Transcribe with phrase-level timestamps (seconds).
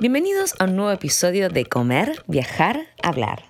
[0.00, 3.42] Bienvenidos a un nuevo episodio de Comer, Viajar, Hablar.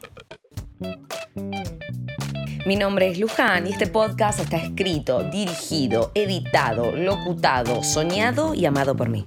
[2.65, 8.97] Mi nombre es Luján y este podcast está escrito, dirigido, editado, locutado, soñado y amado
[8.97, 9.27] por mí.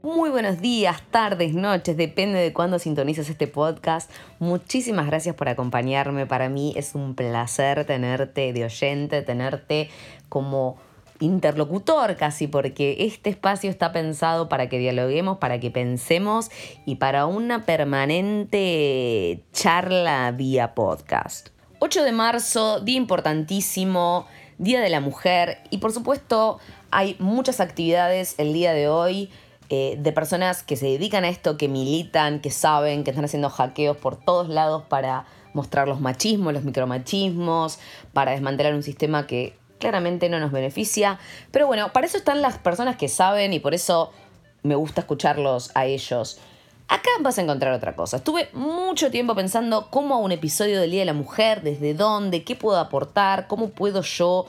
[0.00, 4.08] Muy buenos días, tardes, noches, depende de cuándo sintonizas este podcast.
[4.38, 6.24] Muchísimas gracias por acompañarme.
[6.24, 9.90] Para mí es un placer tenerte de oyente, tenerte
[10.28, 10.78] como
[11.20, 16.50] interlocutor casi, porque este espacio está pensado para que dialoguemos, para que pensemos
[16.86, 21.48] y para una permanente charla vía podcast.
[21.80, 24.26] 8 de marzo, día importantísimo,
[24.58, 26.58] Día de la Mujer y por supuesto
[26.90, 29.30] hay muchas actividades el día de hoy.
[29.70, 33.50] Eh, de personas que se dedican a esto, que militan, que saben, que están haciendo
[33.50, 37.78] hackeos por todos lados para mostrar los machismos, los micromachismos,
[38.14, 41.18] para desmantelar un sistema que claramente no nos beneficia.
[41.50, 44.12] Pero bueno, para eso están las personas que saben y por eso
[44.62, 46.38] me gusta escucharlos a ellos.
[46.88, 48.16] Acá vas a encontrar otra cosa.
[48.16, 52.56] Estuve mucho tiempo pensando cómo un episodio del Día de la Mujer, desde dónde, qué
[52.56, 54.46] puedo aportar, cómo puedo yo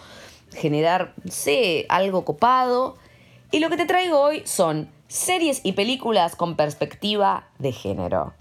[0.54, 2.98] generar, sé, algo copado.
[3.52, 8.34] Y lo que te traigo hoy son series y películas con perspectiva de género.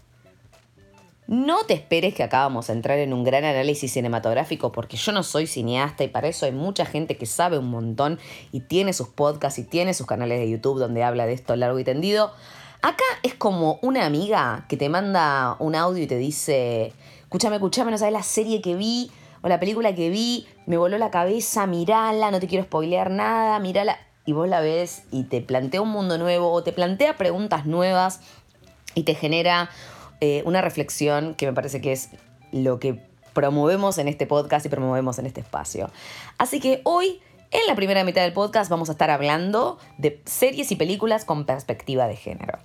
[1.28, 5.12] No te esperes que acá vamos a entrar en un gran análisis cinematográfico porque yo
[5.12, 8.18] no soy cineasta y para eso hay mucha gente que sabe un montón
[8.50, 11.78] y tiene sus podcasts y tiene sus canales de YouTube donde habla de esto largo
[11.78, 12.32] y tendido.
[12.80, 17.90] Acá es como una amiga que te manda un audio y te dice, escúchame, escúchame,
[17.90, 19.10] no sabes la serie que vi
[19.42, 23.58] o la película que vi, me voló la cabeza, mirala, no te quiero spoilear nada,
[23.58, 23.98] mirala.
[24.24, 28.20] Y vos la ves y te plantea un mundo nuevo o te plantea preguntas nuevas
[28.94, 29.68] y te genera
[30.20, 32.10] eh, una reflexión que me parece que es
[32.52, 33.00] lo que
[33.32, 35.90] promovemos en este podcast y promovemos en este espacio.
[36.38, 40.72] Así que hoy, en la primera mitad del podcast, vamos a estar hablando de series
[40.72, 42.58] y películas con perspectiva de género.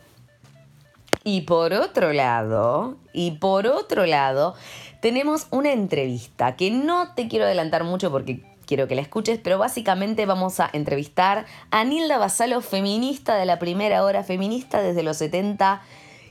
[1.24, 4.56] Y por otro lado, y por otro lado,
[5.00, 9.58] tenemos una entrevista que no te quiero adelantar mucho porque quiero que la escuches, pero
[9.58, 15.18] básicamente vamos a entrevistar a Nilda Basalo, feminista de la primera hora, feminista desde los
[15.18, 15.82] 70.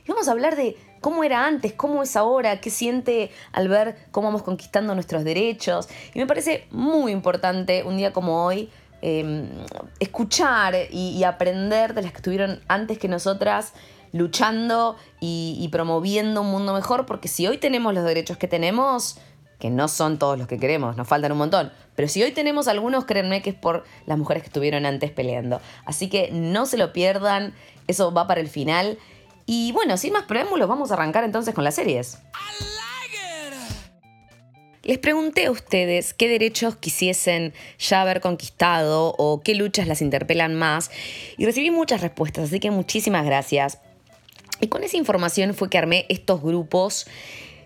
[0.05, 3.97] Y vamos a hablar de cómo era antes, cómo es ahora, qué siente al ver
[4.11, 5.89] cómo vamos conquistando nuestros derechos.
[6.13, 8.69] Y me parece muy importante un día como hoy
[9.01, 9.49] em,
[9.99, 13.73] escuchar y, aprender de las que estuvieron antes que nosotras
[14.13, 19.17] luchando y, y promoviendo un mundo mejor, porque si hoy tenemos los derechos que tenemos,
[19.59, 21.71] que no son todos los que queremos, nos faltan un montón.
[21.95, 25.59] Pero si hoy tenemos algunos, créanme que es por las mujeres que estuvieron antes peleando.
[25.85, 27.53] Así que no se lo pierdan,
[27.87, 28.97] eso va para el final.
[29.45, 32.19] Y bueno, sin más preámbulos, vamos a arrancar entonces con las series.
[34.83, 40.55] Les pregunté a ustedes qué derechos quisiesen ya haber conquistado o qué luchas las interpelan
[40.55, 40.91] más
[41.37, 43.79] y recibí muchas respuestas, así que muchísimas gracias.
[44.59, 47.07] Y con esa información fue que armé estos grupos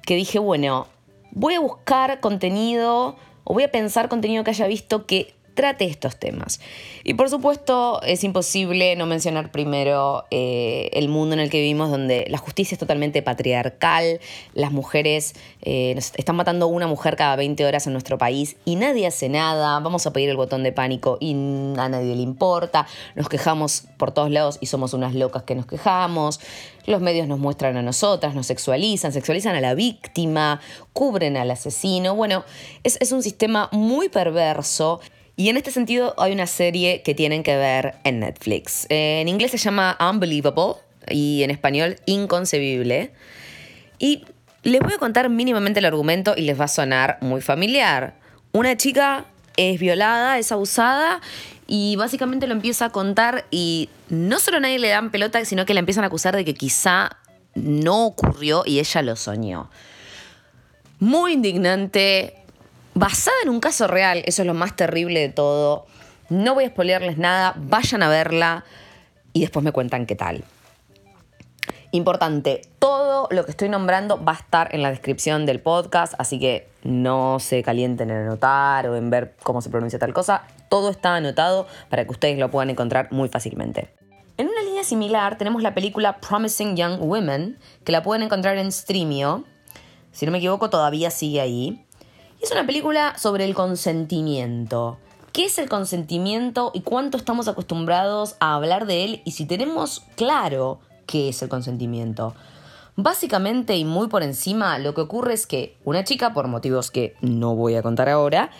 [0.06, 0.88] que dije, bueno,
[1.32, 6.18] voy a buscar contenido o voy a pensar contenido que haya visto que trate estos
[6.18, 6.62] temas.
[7.03, 11.90] Y por supuesto es imposible no mencionar primero eh, el mundo en el que vivimos
[11.90, 14.19] donde la justicia es totalmente patriarcal,
[14.53, 18.75] las mujeres eh, nos están matando una mujer cada 20 horas en nuestro país y
[18.75, 22.88] nadie hace nada, vamos a pedir el botón de pánico y a nadie le importa,
[23.16, 26.40] nos quejamos por todos lados y somos unas locas que nos quejamos,
[26.85, 30.62] los medios nos muestran a nosotras, nos sexualizan, sexualizan a la víctima,
[30.94, 32.46] cubren al asesino, bueno,
[32.84, 35.01] es, es un sistema muy perverso
[35.38, 38.88] y en este sentido hay una serie que tienen que ver en Netflix.
[38.90, 43.12] En inglés se llama Unbelievable y en español Inconcebible.
[44.00, 44.26] Y
[44.64, 48.16] les voy a contar mínimamente el argumento y les va a sonar muy familiar.
[48.52, 49.26] Una chica
[49.58, 51.22] es violada, es abusada
[51.68, 55.68] y básicamente lo empieza a contar y no solo a nadie le dan pelota, sino
[55.68, 57.16] que la empiezan a acusar de que quizá
[57.53, 59.70] no ocurrió y ella lo soñó.
[61.00, 62.37] Muy indignante,
[62.97, 65.85] basada en un caso real, eso es lo más terrible de todo.
[66.30, 68.66] No voy a spoilearles nada, vayan a verla
[69.34, 70.44] y después me cuentan qué tal.
[71.91, 76.38] Importante, todo lo que estoy nombrando va a estar en la descripción del podcast, así
[76.38, 80.44] que no se calienten en anotar o en ver cómo se pronuncia tal cosa.
[80.70, 83.90] Todo está anotado para que ustedes lo puedan encontrar muy fácilmente.
[84.38, 88.72] En una línea similar tenemos la película Promising Young Women, que la pueden encontrar en
[88.72, 89.46] Streamio.
[90.11, 91.86] Si no me equivoco, todavía sigue ahí.
[92.41, 94.99] Es una película sobre el consentimiento.
[95.34, 100.03] ¿Qué es el consentimiento y cuánto estamos acostumbrados a hablar de él y si tenemos
[100.16, 102.35] claro qué es el consentimiento?
[102.95, 107.16] Básicamente y muy por encima, lo que ocurre es que una chica, por motivos que
[107.22, 108.51] no voy a contar ahora,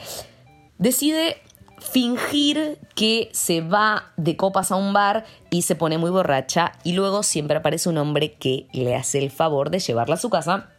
[0.78, 1.38] decide
[1.80, 6.94] fingir que se va de copas a un bar y se pone muy borracha y
[6.94, 10.70] luego siempre aparece un hombre que le hace el favor de llevarla a su casa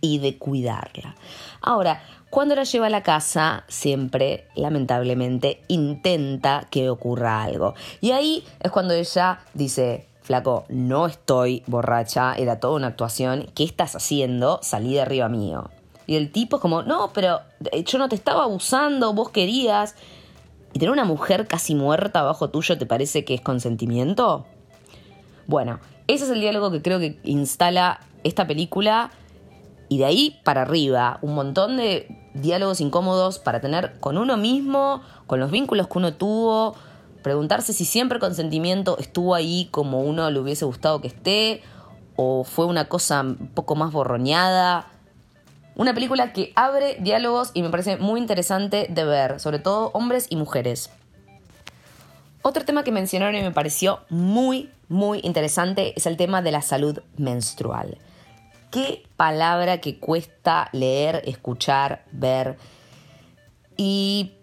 [0.00, 1.16] y de cuidarla.
[1.60, 2.02] Ahora,
[2.36, 7.72] cuando la lleva a la casa, siempre, lamentablemente, intenta que ocurra algo.
[8.02, 13.64] Y ahí es cuando ella dice, flaco, no estoy borracha, era toda una actuación, ¿qué
[13.64, 14.58] estás haciendo?
[14.60, 15.70] Salí de arriba mío.
[16.06, 17.40] Y el tipo es como, no, pero
[17.72, 19.94] eh, yo no te estaba abusando, vos querías.
[20.74, 24.44] ¿Y tener una mujer casi muerta abajo tuyo te parece que es consentimiento?
[25.46, 29.10] Bueno, ese es el diálogo que creo que instala esta película
[29.88, 35.02] y de ahí para arriba, un montón de diálogos incómodos para tener con uno mismo,
[35.26, 36.74] con los vínculos que uno tuvo,
[37.22, 41.62] preguntarse si siempre el consentimiento estuvo ahí como uno le hubiese gustado que esté,
[42.16, 44.86] o fue una cosa un poco más borroñada.
[45.76, 50.26] Una película que abre diálogos y me parece muy interesante de ver, sobre todo hombres
[50.30, 50.90] y mujeres.
[52.42, 56.62] Otro tema que mencionaron y me pareció muy, muy interesante es el tema de la
[56.62, 57.98] salud menstrual.
[58.76, 62.58] Qué palabra que cuesta leer, escuchar, ver.
[63.78, 64.34] Y,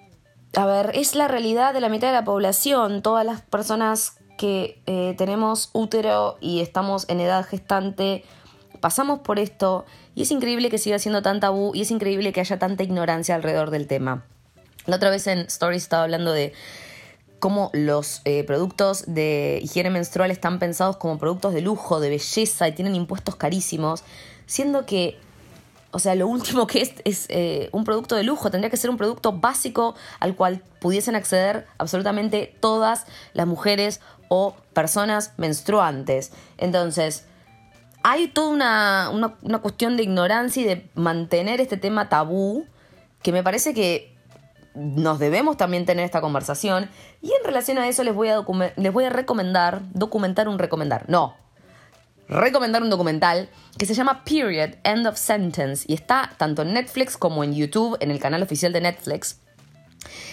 [0.55, 3.03] a ver, es la realidad de la mitad de la población.
[3.03, 8.23] Todas las personas que eh, tenemos útero y estamos en edad gestante,
[8.81, 9.85] pasamos por esto
[10.15, 13.35] y es increíble que siga siendo tan tabú y es increíble que haya tanta ignorancia
[13.35, 14.25] alrededor del tema.
[14.87, 16.53] La otra vez en Stories estaba hablando de
[17.43, 22.69] cómo los eh, productos de higiene menstrual están pensados como productos de lujo, de belleza
[22.69, 24.05] y tienen impuestos carísimos,
[24.45, 25.19] siendo que,
[25.91, 28.95] o sea, lo último que es eh, un producto de lujo, tendría que ser un
[28.95, 33.99] producto básico al cual pudiesen acceder absolutamente todas las mujeres
[34.29, 36.31] o personas menstruantes.
[36.57, 37.25] Entonces,
[38.03, 42.65] hay toda una, una cuestión de ignorancia y de mantener este tema tabú
[43.21, 44.12] que me parece que
[44.75, 46.89] nos debemos también tener esta conversación.
[47.21, 48.43] Y en relación a eso les voy a,
[48.75, 51.05] les voy a recomendar, documentar un recomendar.
[51.07, 51.35] No,
[52.27, 55.85] recomendar un documental que se llama Period, End of Sentence.
[55.87, 59.39] Y está tanto en Netflix como en YouTube, en el canal oficial de Netflix.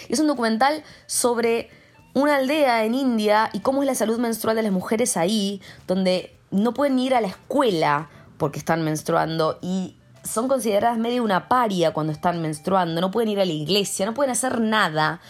[0.09, 1.69] Es un documental sobre
[2.13, 6.35] una aldea en India y cómo es la salud menstrual de las mujeres ahí, donde
[6.49, 11.93] no pueden ir a la escuela porque están menstruando y son consideradas medio una paria
[11.93, 15.21] cuando están menstruando, no pueden ir a la iglesia, no pueden hacer nada.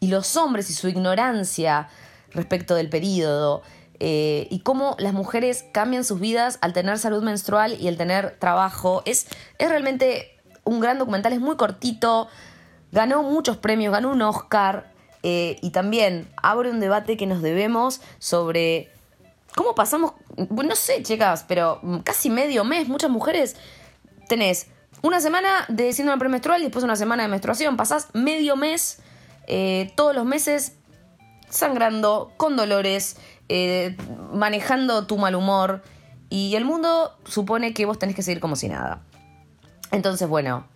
[0.00, 1.88] Y los hombres y su ignorancia
[2.32, 3.62] respecto del periodo
[4.00, 8.36] eh, y cómo las mujeres cambian sus vidas al tener salud menstrual y al tener
[8.38, 9.26] trabajo, es,
[9.58, 12.28] es realmente un gran documental, es muy cortito,
[12.92, 14.92] ganó muchos premios, ganó un Oscar
[15.22, 18.90] eh, y también abre un debate que nos debemos sobre
[19.54, 20.12] cómo pasamos,
[20.50, 23.56] no sé, chicas, pero casi medio mes, muchas mujeres
[24.28, 24.68] tenés
[25.02, 27.76] una semana de síndrome premenstrual y después una semana de menstruación.
[27.76, 29.00] Pasás medio mes,
[29.46, 30.76] eh, todos los meses,
[31.48, 33.16] sangrando, con dolores,
[33.48, 33.96] eh,
[34.32, 35.82] manejando tu mal humor.
[36.30, 39.02] Y el mundo supone que vos tenés que seguir como si nada.
[39.92, 40.66] Entonces, bueno,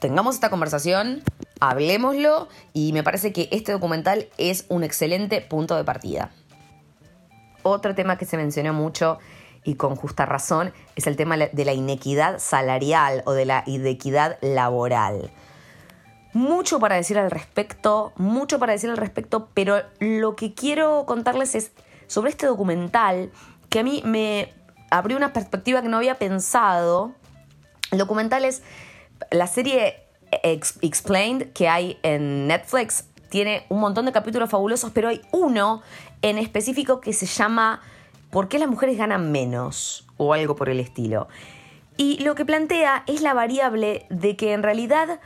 [0.00, 1.22] tengamos esta conversación,
[1.60, 6.30] hablemoslo y me parece que este documental es un excelente punto de partida.
[7.62, 9.18] Otro tema que se mencionó mucho
[9.64, 14.38] y con justa razón, es el tema de la inequidad salarial o de la inequidad
[14.40, 15.30] laboral.
[16.32, 21.54] Mucho para decir al respecto, mucho para decir al respecto, pero lo que quiero contarles
[21.54, 21.72] es
[22.06, 23.30] sobre este documental
[23.68, 24.52] que a mí me
[24.90, 27.12] abrió una perspectiva que no había pensado.
[27.90, 28.62] El documental es
[29.30, 30.04] la serie
[30.42, 33.04] Explained que hay en Netflix.
[33.28, 35.82] Tiene un montón de capítulos fabulosos, pero hay uno
[36.22, 37.80] en específico que se llama
[38.30, 40.06] ¿por qué las mujeres ganan menos?
[40.20, 41.28] o algo por el estilo.
[41.96, 45.18] Y lo que plantea es la variable de que en realidad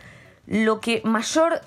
[0.47, 1.61] lo que mayor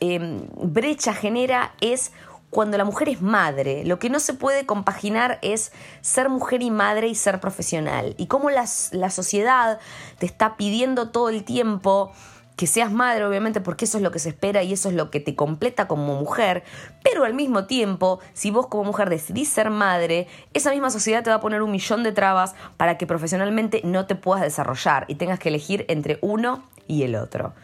[0.00, 2.12] em, brecha genera es
[2.50, 3.82] cuando la mujer es madre.
[3.86, 5.72] Lo que no se puede compaginar es
[6.02, 8.14] ser mujer y madre y ser profesional.
[8.18, 9.78] Y cómo la sociedad
[10.18, 12.12] te está pidiendo todo el tiempo
[12.60, 15.10] que seas madre, obviamente, porque eso es lo que se espera y eso es lo
[15.10, 16.62] que te completa como mujer,
[17.02, 21.30] pero al mismo tiempo, si vos como mujer decidís ser madre, esa misma sociedad te
[21.30, 25.14] va a poner un millón de trabas para que profesionalmente no te puedas desarrollar y
[25.14, 27.54] tengas que elegir entre uno y el otro.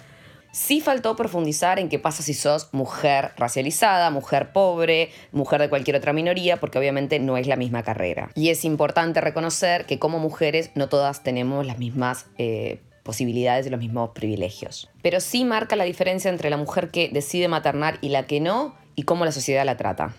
[0.50, 5.98] Sí faltó profundizar en qué pasa si sos mujer racializada, mujer pobre, mujer de cualquier
[5.98, 8.30] otra minoría, porque obviamente no es la misma carrera.
[8.34, 13.70] Y es importante reconocer que como mujeres no todas tenemos las mismas eh, posibilidades y
[13.70, 14.90] los mismos privilegios.
[15.00, 18.74] Pero sí marca la diferencia entre la mujer que decide maternar y la que no,
[18.96, 20.12] y cómo la sociedad la trata.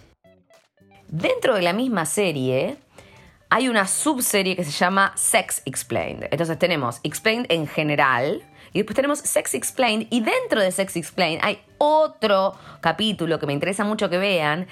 [1.10, 2.78] Dentro de la misma serie,
[3.50, 6.28] hay una subserie que se llama Sex Explained.
[6.32, 8.42] Entonces tenemos Explained en general,
[8.74, 10.08] Y después tenemos Sex Explained.
[10.10, 14.68] Y dentro de Sex Explained hay otro capítulo que me interesa mucho que vean,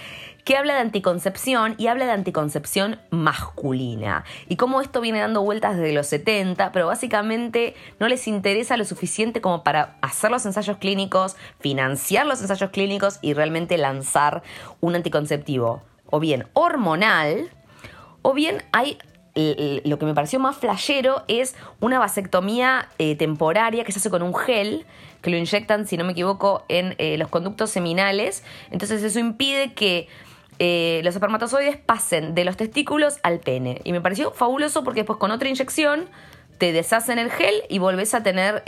[0.46, 4.24] que habla de anticoncepción y habla de anticoncepción masculina.
[4.48, 8.86] Y cómo esto viene dando vueltas desde los 70, pero básicamente no les interesa lo
[8.86, 14.44] suficiente como para hacer los ensayos clínicos, financiar los ensayos clínicos y realmente lanzar
[14.82, 15.82] un anticonceptivo.
[16.06, 17.50] O bien hormonal,
[18.22, 19.00] o bien hay
[19.84, 24.22] lo que me pareció más flashero es una vasectomía eh, temporaria que se hace con
[24.22, 24.86] un gel
[25.22, 28.44] que lo inyectan, si no me equivoco, en eh, los conductos seminales.
[28.72, 30.08] Entonces eso impide que
[30.60, 33.82] eh, los espermatozoides pasen de los testículos al pene.
[33.84, 36.08] Y me pareció fabuloso porque después con otra inyección
[36.58, 38.64] te deshacen el gel y volvés a tener,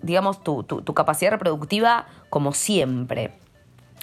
[0.00, 3.32] digamos, tu, tu capacidad reproductiva como siempre.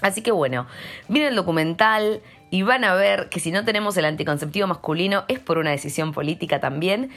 [0.01, 0.68] Así que bueno,
[1.08, 2.22] miren el documental,
[2.56, 6.13] y van a ver que si no tenemos el anticonceptivo masculino es por una decisión
[6.13, 7.10] política también.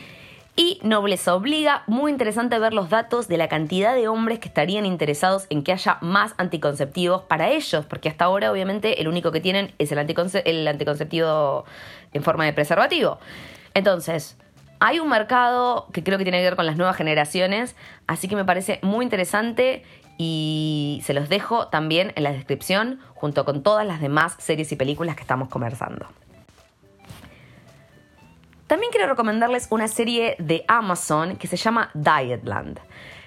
[0.61, 4.87] Y Nobleza Obliga, muy interesante ver los datos de la cantidad de hombres que estarían
[4.87, 9.41] interesados en que haya más anticonceptivos para ellos, porque hasta ahora obviamente el único que
[9.41, 9.99] tienen es el,
[10.45, 11.65] el anticonceptivo
[12.13, 13.21] en forma de preservativo.
[13.73, 14.37] Entonces,
[14.81, 17.77] hay un mercado que creo que tiene que ver con las nuevas generaciones,
[18.09, 19.85] así que me parece muy interesante
[20.17, 24.75] y se los dejo también en la descripción junto con todas las demás series y
[24.75, 26.09] películas que estamos conversando.
[28.69, 32.79] También quiero recomendarles una serie de Amazon que se llama Dietland.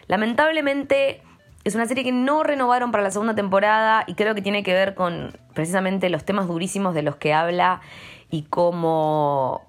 [0.08, 1.24] Lamentablemente
[1.64, 4.74] es una serie que no renovaron para la segunda temporada y creo que tiene que
[4.74, 7.82] ver con precisamente los temas durísimos de los que habla
[8.30, 9.66] y cómo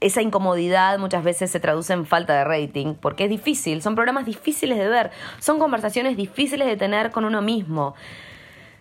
[0.00, 4.26] esa incomodidad muchas veces se traduce en falta de rating, porque es difícil, son programas
[4.26, 7.96] difíciles de ver, son conversaciones difíciles de tener con uno mismo.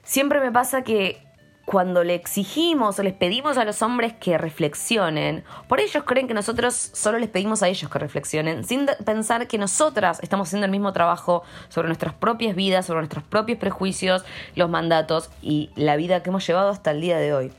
[0.04, 1.27] Siempre me pasa que
[1.68, 6.34] cuando le exigimos o les pedimos a los hombres que reflexionen, por ellos creen que
[6.34, 10.72] nosotros solo les pedimos a ellos que reflexionen, sin pensar que nosotras estamos haciendo el
[10.72, 14.24] mismo trabajo sobre nuestras propias vidas, sobre nuestros propios prejuicios,
[14.56, 17.52] los mandatos y la vida que hemos llevado hasta el día de hoy.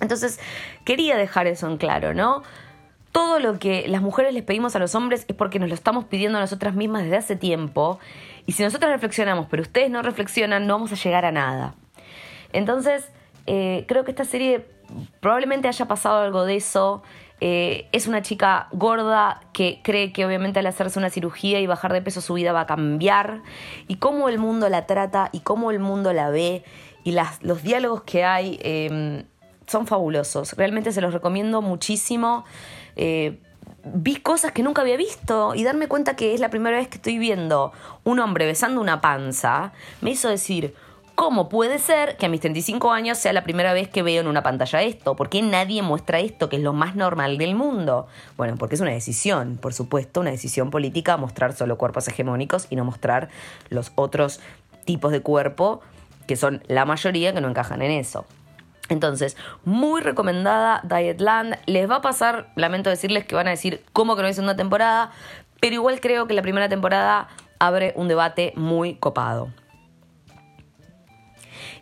[0.00, 0.38] Entonces,
[0.84, 2.44] quería dejar eso en claro, ¿no?
[3.10, 6.04] todo lo que las mujeres les pedimos a los hombres es porque nos lo estamos
[6.04, 7.98] pidiendo a nosotras mismas desde hace tiempo.
[8.46, 11.74] Y si nosotros reflexionamos, pero ustedes no reflexionan, no vamos a llegar a nada.
[12.52, 13.10] Entonces,
[13.46, 14.66] eh, creo que esta serie
[15.20, 17.02] probablemente haya pasado algo de eso.
[17.40, 21.92] Eh, es una chica gorda que cree que obviamente al hacerse una cirugía y bajar
[21.92, 23.42] de peso su vida va a cambiar.
[23.88, 26.64] Y cómo el mundo la trata y cómo el mundo la ve.
[27.02, 29.24] Y las, los diálogos que hay em,
[29.66, 30.54] son fabulosos.
[30.54, 32.44] Realmente se los recomiendo muchísimo.
[32.96, 33.40] Eh,
[33.84, 36.96] vi cosas que nunca había visto y darme cuenta que es la primera vez que
[36.96, 37.72] estoy viendo
[38.04, 40.74] un hombre besando una panza, me hizo decir,
[41.14, 44.26] ¿cómo puede ser que a mis 35 años sea la primera vez que veo en
[44.26, 45.16] una pantalla esto?
[45.16, 48.06] ¿Por qué nadie muestra esto, que es lo más normal del mundo?
[48.36, 52.76] Bueno, porque es una decisión, por supuesto, una decisión política mostrar solo cuerpos hegemónicos y
[52.76, 53.28] no mostrar
[53.70, 54.40] los otros
[54.84, 55.80] tipos de cuerpo,
[56.26, 58.26] que son la mayoría que no encajan en eso.
[58.88, 61.56] Entonces, muy recomendada Dietland.
[61.66, 64.56] Les va a pasar, lamento decirles que van a decir cómo que no es una
[64.56, 65.10] temporada,
[65.60, 67.28] pero igual creo que la primera temporada
[67.58, 69.48] abre un debate muy copado.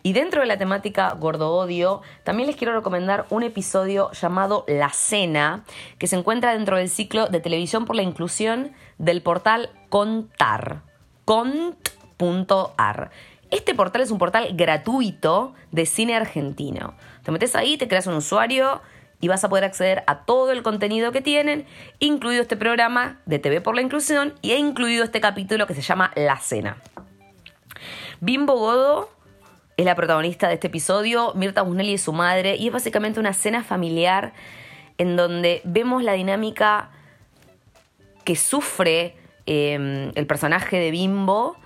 [0.05, 4.89] Y dentro de la temática gordo odio, también les quiero recomendar un episodio llamado La
[4.89, 5.63] Cena,
[5.97, 10.81] que se encuentra dentro del ciclo de televisión por la inclusión del portal Contar.
[11.23, 13.11] Cont.ar.
[13.49, 16.95] Este portal es un portal gratuito de cine argentino.
[17.23, 18.81] Te metes ahí, te creas un usuario
[19.21, 21.65] y vas a poder acceder a todo el contenido que tienen,
[21.99, 25.81] incluido este programa de TV por la Inclusión y he incluido este capítulo que se
[25.81, 26.75] llama La Cena.
[28.19, 29.09] Bimbo Godo
[29.77, 33.33] es la protagonista de este episodio, Mirta Busnelli es su madre y es básicamente una
[33.33, 34.33] cena familiar
[34.97, 36.89] en donde vemos la dinámica
[38.23, 39.15] que sufre
[39.45, 41.57] eh, el personaje de Bimbo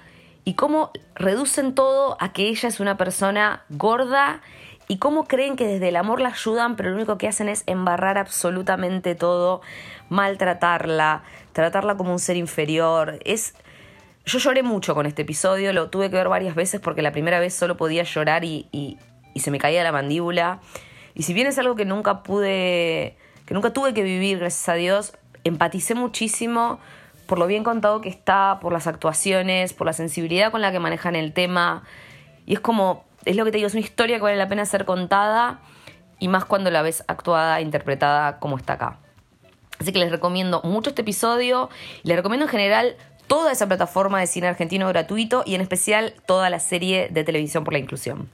[0.44, 4.42] y cómo reducen todo a que ella es una persona gorda
[4.88, 7.64] y cómo creen que desde el amor la ayudan, pero lo único que hacen es
[7.66, 9.62] embarrar absolutamente todo,
[10.08, 13.20] maltratarla, tratarla como un ser inferior.
[13.26, 13.54] Es
[14.28, 17.40] yo lloré mucho con este episodio, lo tuve que ver varias veces porque la primera
[17.40, 18.98] vez solo podía llorar y, y,
[19.40, 20.60] se me caía la mandíbula.
[21.14, 23.16] Y si bien es algo que nunca pude,
[23.46, 26.80] que nunca tuve que vivir, gracias a Dios, empaticé muchísimo
[27.28, 30.80] por lo bien contado que está, por las actuaciones, por la sensibilidad con la que
[30.80, 31.84] manejan el tema.
[32.46, 34.66] Y es como, es lo que te digo, es una historia que vale la pena
[34.66, 35.60] ser contada
[36.20, 38.98] y más cuando la ves actuada, interpretada como está acá.
[39.80, 41.70] Así que les recomiendo mucho este episodio
[42.04, 42.96] les recomiendo en general
[43.28, 47.64] toda esa plataforma de cine argentino gratuito y en especial toda la serie de televisión
[47.64, 48.30] por la inclusión.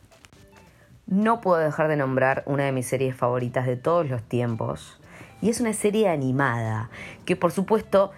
[1.05, 4.97] No puedo dejar de nombrar una de mis series favoritas de todos los tiempos
[5.41, 6.89] y es una serie animada
[7.25, 8.11] que por supuesto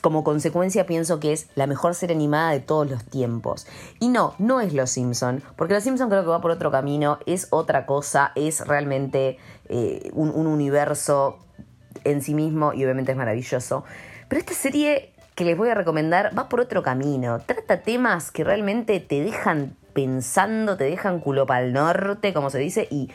[0.00, 3.66] como consecuencia pienso que es la mejor serie animada de todos los tiempos.
[3.98, 7.18] Y no, no es Los Simpson, porque Los Simpson creo que va por otro camino,
[7.26, 11.38] es otra cosa, es realmente eh, un, un universo
[12.04, 13.84] en sí mismo y obviamente es maravilloso.
[14.28, 17.40] Pero esta serie que les voy a recomendar va por otro camino.
[17.40, 22.58] Trata temas que realmente te dejan pensando, te dejan culo para el norte, como se
[22.58, 23.10] dice, y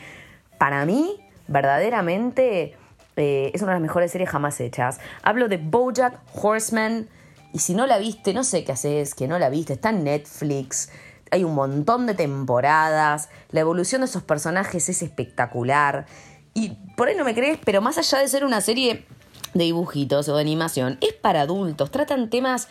[0.58, 2.76] para mí, verdaderamente,
[3.16, 5.00] eh, es una de las mejores series jamás hechas.
[5.22, 7.08] Hablo de Bojack Horseman,
[7.52, 10.04] y si no la viste, no sé qué haces, que no la viste, está en
[10.04, 10.90] Netflix.
[11.30, 16.06] Hay un montón de temporadas, la evolución de esos personajes es espectacular.
[16.54, 19.06] Y por ahí no me crees, pero más allá de ser una serie
[19.54, 21.90] de dibujitos o de animación, es para adultos.
[21.90, 22.68] Tratan temas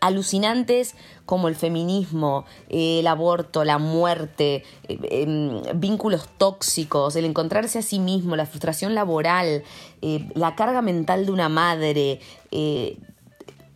[0.00, 0.94] alucinantes
[1.24, 7.82] como el feminismo, eh, el aborto, la muerte, eh, em, vínculos tóxicos, el encontrarse a
[7.82, 9.64] sí mismo, la frustración laboral,
[10.02, 12.20] eh, la carga mental de una madre.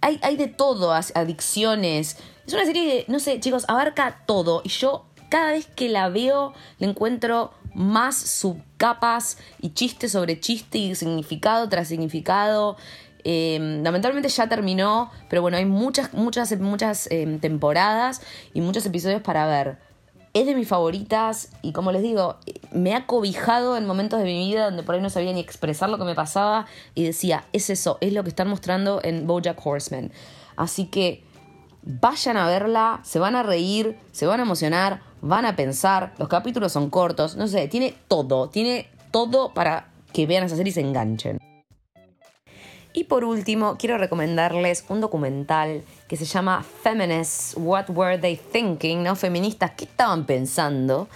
[0.02, 2.16] Hay, hay, de todo, adicciones.
[2.46, 4.62] Es una serie que, no sé, chicos, abarca todo.
[4.64, 10.78] Y yo cada vez que la veo le encuentro más subcapas y chiste sobre chiste
[10.78, 12.76] y significado tras significado.
[13.24, 18.22] Em, lamentablemente ya terminó, pero bueno, hay muchas, muchas, muchas em, temporadas
[18.54, 19.78] y muchos episodios para ver.
[20.32, 22.36] Es de mis favoritas y como les digo,
[22.70, 25.90] me ha cobijado en momentos de mi vida donde por ahí no sabía ni expresar
[25.90, 29.64] lo que me pasaba y decía, es eso, es lo que están mostrando en Bojack
[29.64, 30.12] Horseman.
[30.56, 31.24] Así que
[31.82, 36.28] vayan a verla, se van a reír, se van a emocionar, van a pensar, los
[36.28, 40.74] capítulos son cortos, no sé, tiene todo, tiene todo para que vean esa serie y
[40.74, 41.38] se enganchen.
[42.92, 49.04] Y por último, quiero recomendarles un documental que se llama Feminists, What Were They Thinking?
[49.04, 49.14] ¿no?
[49.14, 51.08] Feministas, ¿qué estaban pensando?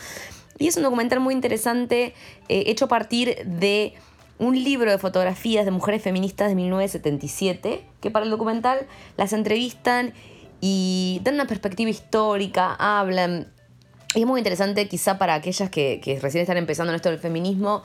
[0.58, 2.14] Y es un documental muy interesante,
[2.48, 3.94] eh, hecho a partir de
[4.38, 10.12] un libro de fotografías de mujeres feministas de 1977, que para el documental las entrevistan
[10.60, 13.52] y dan una perspectiva histórica, hablan.
[14.14, 17.82] Es muy interesante quizá para aquellas que, que recién están empezando en esto del feminismo,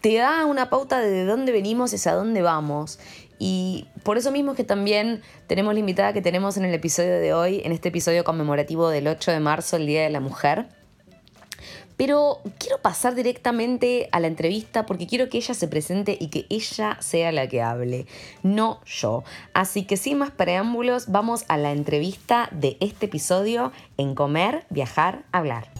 [0.00, 2.98] te da una pauta de dónde venimos y hacia dónde vamos.
[3.38, 7.18] Y por eso mismo es que también tenemos la invitada que tenemos en el episodio
[7.18, 10.66] de hoy, en este episodio conmemorativo del 8 de marzo, el Día de la Mujer.
[11.96, 16.46] Pero quiero pasar directamente a la entrevista porque quiero que ella se presente y que
[16.50, 18.06] ella sea la que hable,
[18.42, 19.22] no yo.
[19.52, 25.24] Así que sin más preámbulos, vamos a la entrevista de este episodio en Comer, Viajar,
[25.30, 25.70] Hablar.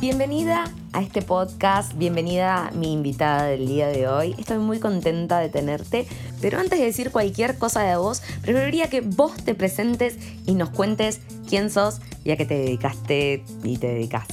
[0.00, 4.34] Bienvenida a este podcast, bienvenida mi invitada del día de hoy.
[4.38, 6.06] Estoy muy contenta de tenerte,
[6.44, 10.68] pero antes de decir cualquier cosa de vos, preferiría que vos te presentes y nos
[10.68, 14.28] cuentes quién sos y a qué te dedicaste y te dedicas.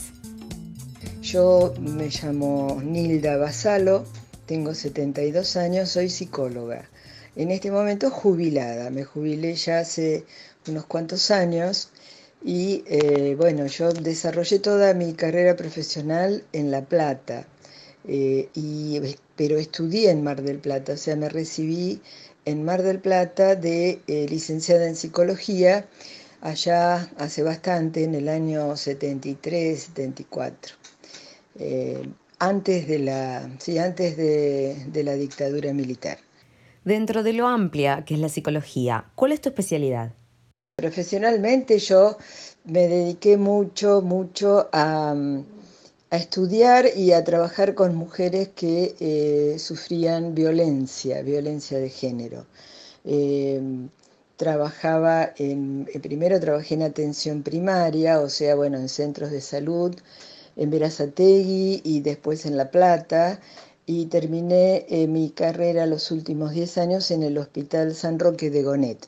[1.21, 4.03] Yo me llamo Nilda Basalo,
[4.45, 6.89] tengo 72 años, soy psicóloga.
[7.37, 10.25] En este momento jubilada, me jubilé ya hace
[10.67, 11.91] unos cuantos años
[12.43, 17.47] y eh, bueno, yo desarrollé toda mi carrera profesional en La Plata,
[18.05, 18.49] eh,
[19.41, 21.99] pero estudié en Mar del Plata, o sea, me recibí
[22.45, 25.87] en Mar del Plata de eh, licenciada en psicología
[26.41, 30.75] allá hace bastante, en el año 73, 74.
[32.37, 36.19] antes de la, sí, antes de, de la dictadura militar.
[36.85, 40.13] Dentro de lo amplia que es la psicología, ¿cuál es tu especialidad?
[40.75, 42.15] Profesionalmente yo
[42.65, 45.15] me dediqué mucho, mucho a,
[46.17, 52.45] estudiar y a trabajar con mujeres que eh, sufrían violencia, violencia de género.
[53.05, 53.89] Em,
[54.37, 59.95] trabajaba en, eh, primero trabajé en atención primaria, o sea, bueno, en centros de salud,
[60.57, 63.39] en Verazategui y después en La Plata,
[63.85, 68.63] y terminé eh, mi carrera los últimos 10 años en el Hospital San Roque de
[68.63, 69.07] Gonet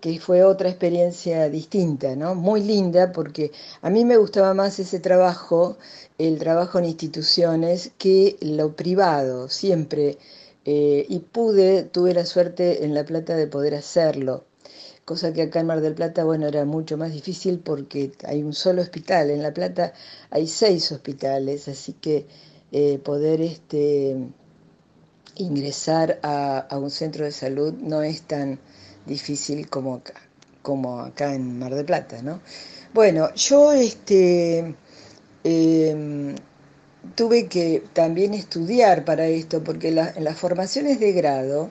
[0.00, 2.34] que fue otra experiencia distinta, ¿no?
[2.34, 5.78] Muy linda porque a mí me gustaba más ese trabajo,
[6.18, 10.18] el trabajo en instituciones, que lo privado, siempre.
[10.64, 14.44] Eh, y pude, tuve la suerte en La Plata de poder hacerlo,
[15.06, 18.52] cosa que acá en Mar del Plata, bueno, era mucho más difícil porque hay un
[18.52, 19.94] solo hospital, en La Plata
[20.30, 22.26] hay seis hospitales, así que
[22.72, 24.16] eh, poder este,
[25.36, 28.58] ingresar a, a un centro de salud no es tan
[29.08, 30.14] difícil como acá,
[30.62, 32.40] como acá en Mar del Plata, ¿no?
[32.94, 34.74] Bueno, yo este,
[35.44, 36.34] em,
[37.14, 41.70] tuve que también estudiar para esto, porque en las formaciones de grado,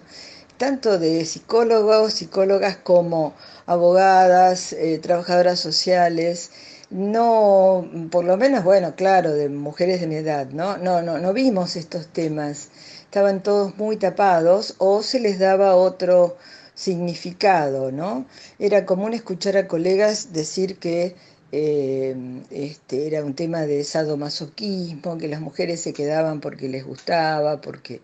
[0.58, 3.34] tanto de psicólogos, psicólogas como
[3.65, 6.52] abogadas, eh, trabajadoras sociales,
[6.89, 10.78] no, por lo menos, bueno, claro, de mujeres de mi edad, ¿no?
[10.78, 12.69] No, no, no vimos estos temas
[13.08, 16.36] estaban todos muy tapados o se les daba otro
[16.78, 18.28] significado, ¿no?
[18.60, 21.16] Era común escuchar a colegas decir que
[21.52, 22.16] eh,
[22.52, 28.02] este, era un tema de sadomasoquismo, que las mujeres se quedaban porque les gustaba, porque,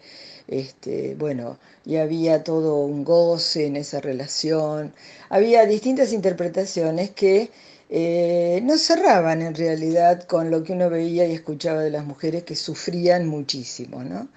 [0.48, 4.94] este, bueno, y había todo un goce en esa relación.
[5.30, 7.52] Había distintas interpretaciones que
[7.90, 12.44] eh, no cerraban en realidad con lo que uno veía y escuchaba de las mujeres
[12.44, 14.30] que sufrían muchísimo, ¿no?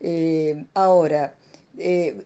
[0.00, 1.34] Eh, ahora,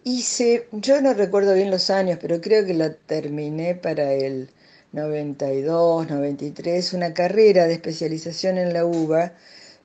[0.04, 4.50] hice, yo no recuerdo bien los años, pero creo que la terminé para el
[4.92, 9.34] 92, 93, una carrera de especialización en la UBA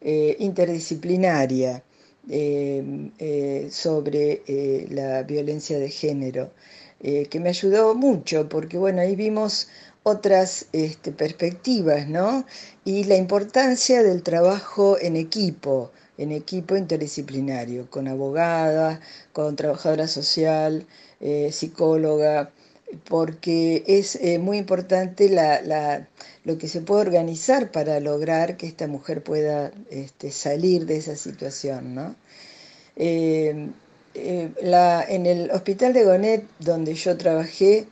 [0.01, 1.83] eh, interdisciplinaria
[2.29, 4.41] eh, eh, sobre
[4.89, 6.51] la violencia de género,
[7.01, 9.67] que me ayudó mucho porque bueno, ahí vimos
[10.03, 12.45] otras este, perspectivas, ¿no?
[12.85, 18.99] Y la importancia del trabajo en equipo, en equipo interdisciplinario, con abogada,
[19.31, 20.85] con trabajadora social,
[21.51, 22.51] psicóloga,
[23.05, 25.29] porque es eh, muy importante
[26.43, 31.15] lo que se puede organizar para lograr que esta mujer pueda este, salir de esa
[31.15, 32.15] situación.
[32.95, 33.69] Eh,
[34.13, 34.51] eh,
[35.09, 37.87] en el hospital de Gonet, donde yo trabajé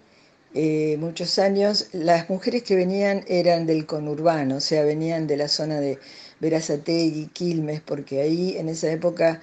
[0.98, 5.80] muchos años, las mujeres que venían eran del conurbano, o sea, venían de la zona
[5.80, 5.98] de
[6.42, 9.42] Verazategui, Quilmes, porque ahí en esa época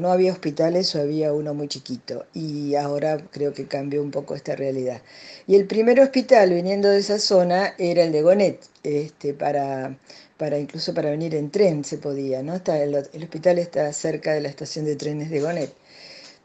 [0.00, 4.34] no había hospitales o había uno muy chiquito y ahora creo que cambió un poco
[4.34, 5.00] esta realidad.
[5.46, 9.96] Y el primer hospital viniendo de esa zona era el de Gonet, este, para,
[10.36, 12.60] para incluso para venir en tren se podía, ¿no?
[12.66, 15.72] El, hospital está cerca de la estación de trenes de Gonet.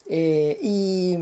[0.08, 1.18] Eh, y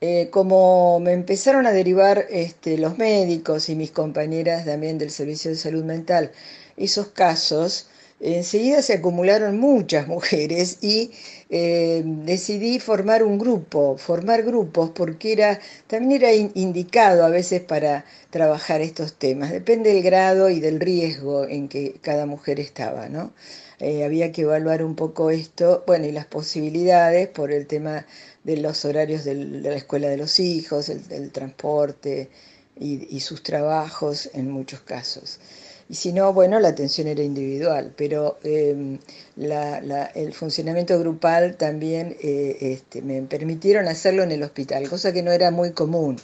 [0.00, 5.50] eh, como me empezaron a derivar este, los médicos y mis compañeras también del Servicio
[5.50, 6.32] de Salud Mental,
[6.76, 7.88] esos casos,
[8.20, 11.10] enseguida se acumularon muchas mujeres y
[11.50, 18.04] eh, decidí formar un grupo, formar grupos, porque era, también era indicado a veces para
[18.30, 19.50] trabajar estos temas.
[19.52, 23.32] Depende del grado y del riesgo en que cada mujer estaba, ¿no?
[23.80, 28.06] Eh, había que evaluar un poco esto, bueno, y las posibilidades por el tema
[28.44, 32.30] de los horarios de la escuela de los hijos, el, transporte
[32.76, 35.38] y sus trabajos en muchos casos
[35.88, 38.98] y si no, bueno, la atención era individual, pero em,
[39.36, 45.30] el funcionamiento grupal también eh, este, me permitieron hacerlo en el hospital, cosa que no
[45.30, 46.16] era muy común,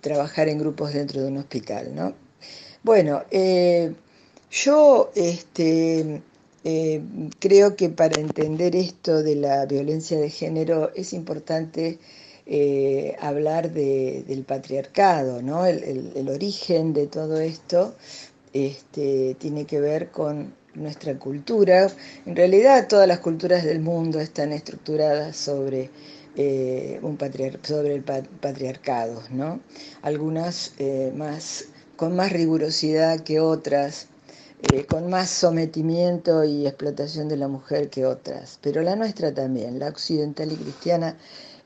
[0.00, 2.14] trabajar en grupos dentro de un hospital, ¿no?
[2.82, 3.92] Bueno, eh,
[4.50, 6.22] yo este,
[6.64, 7.02] eh,
[7.38, 11.98] creo que para entender esto de la violencia de género es importante
[13.20, 15.66] hablar del patriarcado, ¿no?
[15.66, 17.94] el origen de todo esto
[18.52, 21.90] este, tiene que ver con nuestra cultura.
[22.26, 25.90] En realidad todas las culturas del mundo están estructuradas sobre,
[26.36, 27.18] eh, un
[27.62, 29.60] sobre el patriarcado, ¿no?
[30.02, 34.08] Algunas eh, más, con más rigurosidad que otras,
[34.62, 39.78] eh, con más sometimiento y explotación de la mujer que otras, pero la nuestra también,
[39.78, 41.16] la occidental y cristiana,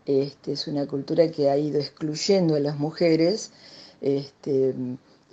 [0.07, 3.53] este, es una cultura que ha ido excluyendo a las mujeres.
[4.01, 4.75] Este,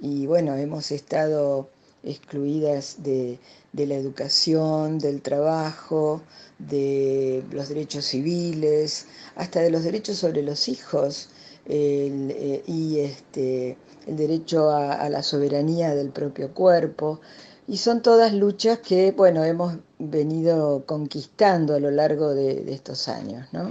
[0.01, 1.69] y bueno, hemos estado
[2.03, 3.39] excluidas de,
[3.73, 6.21] la educación, del trabajo,
[6.57, 11.29] de los derechos civiles, hasta de los derechos sobre los hijos
[11.65, 17.19] eh, y este, el derecho a, la soberanía del propio cuerpo.
[17.67, 23.07] Y son todas luchas que, bueno, hemos venido conquistando a lo largo de, de estos
[23.07, 23.69] años, ¿no?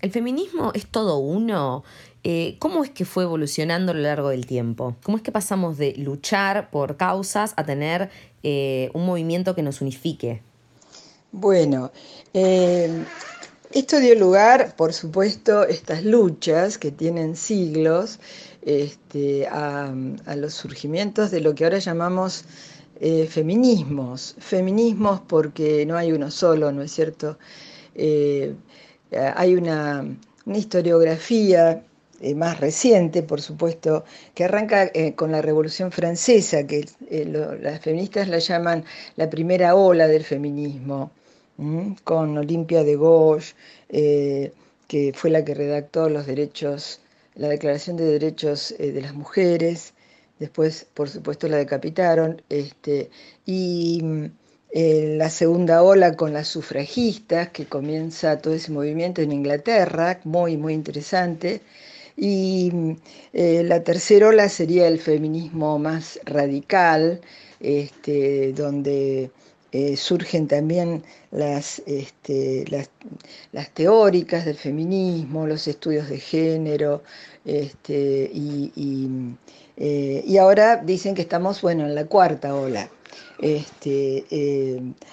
[0.00, 1.82] ¿El feminismo es todo uno?
[2.24, 4.96] Eh, ¿Cómo es que fue evolucionando a lo largo del tiempo?
[5.02, 8.10] ¿Cómo es que pasamos de luchar por causas a tener
[8.42, 10.42] eh, un movimiento que nos unifique?
[11.30, 11.92] Bueno,
[12.34, 13.04] eh,
[13.72, 18.18] esto dio lugar, por supuesto, estas luchas que tienen siglos,
[18.62, 19.94] este, a,
[20.36, 22.44] los surgimientos de lo que ahora llamamos
[23.28, 24.34] feminismos.
[24.40, 27.38] Feminismos porque no hay uno solo, ¿no es cierto?
[29.12, 30.04] hay una,
[30.46, 31.84] una historiografía
[32.20, 34.04] eh, más reciente, por supuesto,
[34.34, 37.24] que arranca eh, con la Revolución Francesa, que eh,
[37.60, 41.12] las feministas la llaman la primera ola del feminismo,
[42.04, 43.54] con Olimpia de Gauche,
[43.88, 47.00] que fue la que redactó los derechos,
[47.34, 49.92] la Declaración de Derechos de las Mujeres,
[50.38, 53.10] después, por supuesto, la decapitaron, este,
[53.44, 54.02] y
[54.72, 60.74] la segunda ola con las sufragistas, que comienza todo ese movimiento en Inglaterra, muy, muy
[60.74, 61.60] interesante.
[62.20, 62.96] Y
[63.32, 67.20] eh, la tercera ola sería el feminismo más radical,
[67.60, 69.30] este, donde
[69.70, 72.90] eh, surgen también las, este, las,
[73.52, 77.04] las, teóricas del feminismo, los estudios de género,
[77.44, 78.72] este, y,
[79.76, 82.90] eh, y, ahora dicen que estamos, bueno, en la cuarta ola.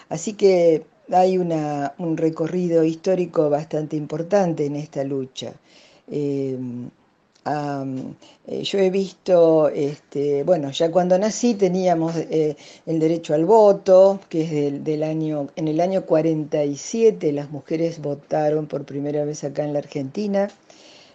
[0.09, 5.53] Así que hay una, un recorrido histórico bastante importante en esta lucha.
[6.07, 6.57] Eh,
[8.63, 12.55] yo he visto, este, bueno, ya cuando nací teníamos eh,
[12.87, 18.65] el derecho al voto, que es del, año, en el año 47 las mujeres votaron
[18.67, 20.49] por primera vez acá en la Argentina.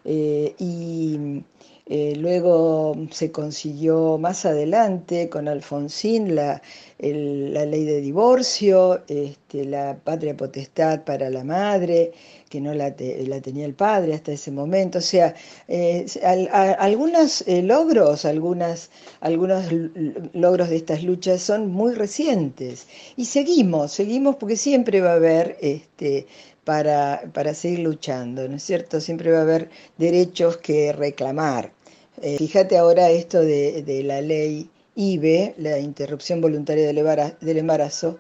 [0.05, 0.55] Eh,
[2.17, 6.63] luego se consiguió más adelante con Alfonsín la,
[7.01, 12.13] la ley de divorcio, este, la patria potestad para la madre,
[12.49, 12.95] que no la,
[13.27, 14.99] la tenía el padre hasta ese momento.
[14.99, 15.35] O sea,
[15.69, 16.05] eh,
[16.79, 19.67] algunos eh, logros, algunas, algunos
[20.33, 22.87] logros de estas luchas son muy recientes.
[23.17, 26.27] Y seguimos, seguimos porque siempre va a haber este,
[26.65, 29.01] para, para seguir luchando, ¿no es cierto?
[29.01, 31.73] Siempre va a haber derechos que reclamar.
[32.23, 38.19] Eh, fíjate ahora esto de, de la ley IBE, la interrupción voluntaria del embarazo,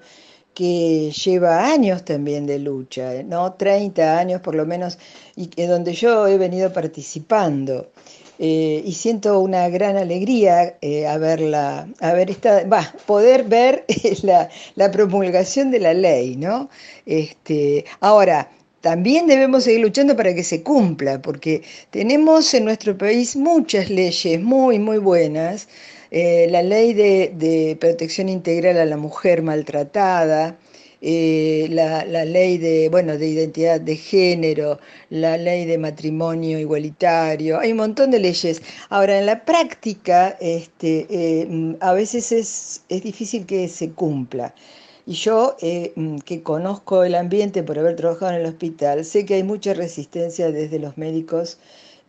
[0.54, 3.54] que lleva años también de lucha, ¿no?
[3.54, 4.98] 30 años por lo menos,
[5.36, 7.90] y que donde yo he venido participando.
[8.38, 13.84] Eh, y siento una gran alegría eh, haberla, haber estado, va, poder ver
[14.22, 16.70] la, la, promulgación de la ley, ¿no?
[17.04, 23.36] Este, ahora, también debemos seguir luchando para que se cumpla, porque tenemos en nuestro país
[23.36, 25.68] muchas leyes muy, muy buenas,
[26.10, 30.58] eh, la ley de, protección integral a la mujer maltratada,
[31.02, 37.72] eh, la, ley de, bueno, de identidad de género, la ley de matrimonio igualitario, hay
[37.72, 38.62] un montón de leyes.
[38.88, 44.54] Ahora, en la práctica, este, eh, a veces es, es, difícil que se cumpla.
[45.06, 45.56] Y yo,
[45.96, 49.74] mm, que conozco el ambiente por haber trabajado en el hospital, sé que hay mucha
[49.74, 51.58] resistencia desde los médicos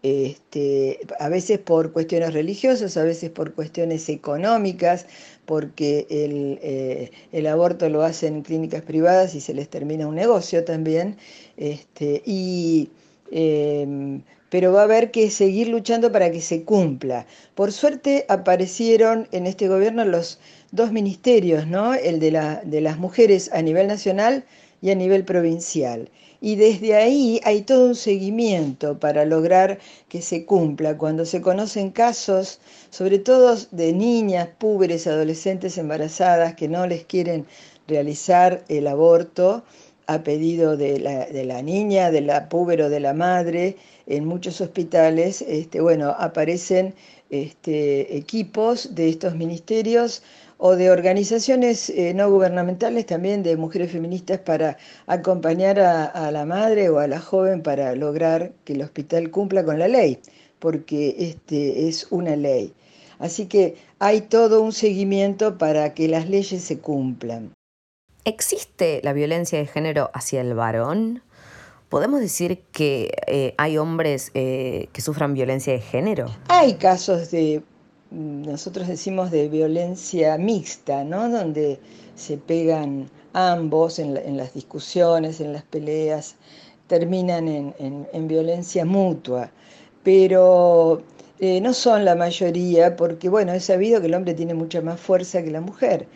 [0.04, 5.06] este, a veces por cuestiones religiosas, a veces por cuestiones económicas,
[5.45, 10.15] porque el, eh, el, aborto lo hacen en clínicas privadas y se les termina un
[10.15, 11.17] negocio también.
[11.58, 12.89] Este, y,
[13.32, 17.25] em, pero va a haber que seguir luchando para que se cumpla.
[17.56, 20.39] Por suerte aparecieron en este gobierno los
[20.71, 21.93] dos ministerios, ¿no?
[21.93, 24.45] el de, la, de las mujeres a nivel nacional
[24.81, 26.10] y a nivel provincial
[26.41, 29.77] y desde ahí hay todo un seguimiento para lograr
[30.10, 30.97] que se cumpla.
[30.97, 37.45] Cuando se conocen casos, sobre todo de niñas, púberes, adolescentes embarazadas que no les quieren
[37.88, 39.63] realizar el aborto
[40.07, 44.62] a pedido de la, de la niña, de la púbero, de la madre, en muchos
[44.62, 46.95] hospitales, este, bueno, aparecen
[47.29, 50.23] este, equipos de estos ministerios
[50.63, 56.88] o de organizaciones eh, no gubernamentales también de mujeres feministas para acompañar a, la madre
[56.89, 60.19] o a la joven para lograr que el hospital cumpla con la ley,
[60.60, 62.76] porque este es una ley.
[63.17, 67.54] Así que hay todo un seguimiento para que las leyes se cumplan.
[68.24, 71.24] ¿Existe la violencia de género hacia el varón?
[71.89, 76.28] ¿Podemos decir que eh, hay hombres eh, que sufran violencia de género?
[76.50, 77.63] Hay casos de
[78.12, 81.30] nosotros decimos de violencia mixta, ¿no?
[81.30, 81.80] Donde
[82.15, 86.36] se pegan ambos en, las discusiones, en las peleas,
[86.88, 89.50] terminan en, violencia mutua.
[90.04, 91.02] Pero
[91.39, 95.00] eh, no son la mayoría porque, bueno, es sabido que el hombre tiene mucha más
[95.00, 96.08] fuerza que la mujer.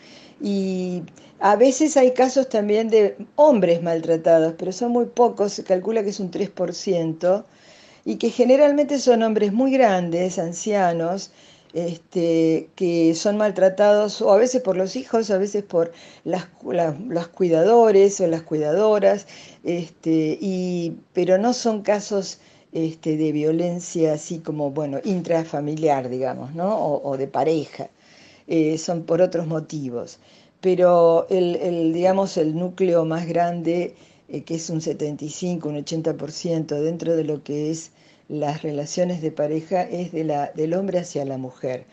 [0.41, 1.03] Y
[1.39, 6.09] a veces hay casos también de hombres maltratados, pero son muy pocos, se calcula que
[6.09, 7.45] es un 3%,
[8.03, 11.31] y que generalmente son hombres muy grandes, ancianos,
[11.75, 15.91] este, que son maltratados o a veces por los hijos, a veces por
[16.23, 19.27] las, las, cuidadores o las cuidadoras,
[19.65, 22.39] este, y, pero no son casos
[22.71, 26.77] este, de violencia así como, bueno, intrafamiliar, digamos, ¿no?
[26.79, 27.89] o, de pareja,
[28.47, 30.19] eh, son por otros motivos.
[30.61, 33.95] Pero el, el digamos, el núcleo más grande,
[34.29, 37.91] eh, que es un 75, un 80% dentro de lo que es
[38.27, 41.85] las relaciones de pareja es de la, del hombre hacia la mujer.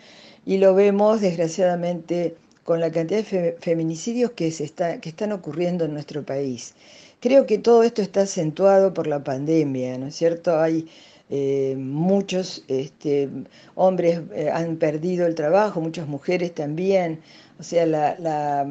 [0.44, 5.84] Y lo vemos, desgraciadamente, con la cantidad de feminicidios que, se está, que están ocurriendo
[5.84, 6.74] en nuestro país.
[7.20, 10.58] Creo que todo esto está acentuado por la pandemia, ¿no es cierto?
[10.58, 10.88] Hay
[11.30, 13.28] eh, muchos este,
[13.74, 17.20] hombres eh, han perdido el trabajo, muchas mujeres también.
[17.60, 18.66] O sea, la, la,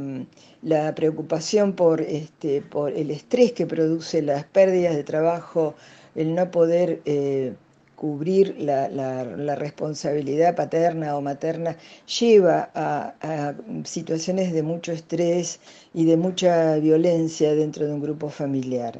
[0.62, 5.76] la preocupación por, este, por el estrés que produce las pérdidas de trabajo
[6.16, 7.54] el no poder eh,
[7.96, 11.78] cubrir la, responsabilidad paterna o materna
[12.20, 15.60] lleva a, situaciones de mucho estrés
[15.94, 19.00] y de mucha violencia dentro de un grupo familiar.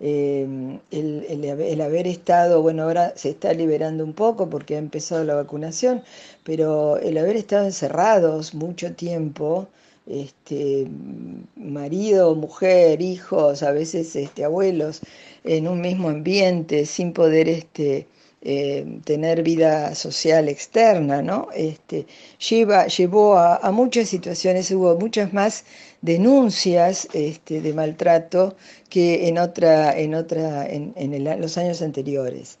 [0.00, 0.46] Eh,
[0.90, 6.02] el, haber estado, bueno, ahora se está liberando un poco porque ha empezado la vacunación,
[6.42, 9.68] pero el haber estado encerrados mucho tiempo,
[10.06, 10.86] este,
[11.56, 15.00] marido, mujer, hijos, a veces este, abuelos,
[15.44, 18.06] en un mismo ambiente, sin poder este,
[18.42, 21.48] eh, tener vida social externa, ¿no?
[21.54, 22.06] Este,
[22.48, 25.66] lleva, llevó a, muchas situaciones, hubo muchas más
[26.00, 28.56] denuncias este, de maltrato
[28.88, 30.94] que en, otra, en, otra, en,
[31.38, 32.58] los años anteriores.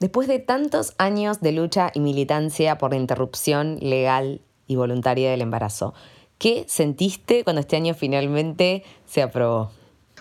[0.00, 5.40] Después de tantos años de lucha y militancia por la interrupción legal y voluntaria del
[5.40, 5.94] embarazo,
[6.38, 9.70] ¿qué sentiste cuando este año finalmente se aprobó?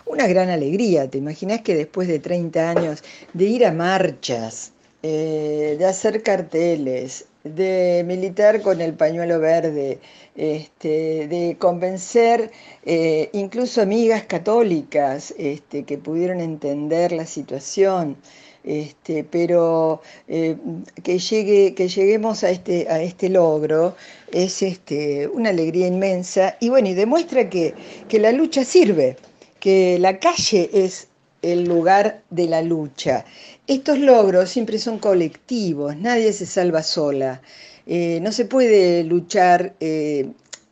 [0.06, 5.76] Una gran alegría, ¿te imaginas que después de 30 años de ir a marchas, eh,
[5.78, 10.00] de hacer carteles, de militar con el pañuelo verde,
[10.36, 12.52] este, de convencer
[12.84, 18.18] eh, incluso amigas católicas este, que pudieron entender la situación,
[18.66, 20.58] este, pero eh,
[21.04, 23.96] que, llegue, que lleguemos a este, a este logro
[24.32, 27.76] es este, una alegría inmensa y bueno, y demuestra que,
[28.10, 29.18] que la lucha sirve,
[29.60, 31.08] que la calle es
[31.44, 33.24] el lugar de la lucha.
[33.68, 37.42] Estos logros siempre son colectivos, nadie se salva sola.
[37.86, 40.28] Eh, no se puede luchar eh,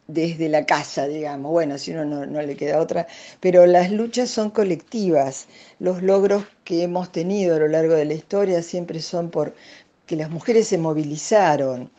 [0.08, 3.08] desde la casa, digamos, bueno, si uno no, no, le queda otra,
[3.40, 5.48] pero las luchas son colectivas.
[5.80, 9.54] Los logros que hemos tenido a lo largo de la historia siempre son por
[10.06, 11.90] que las mujeres se movilizaron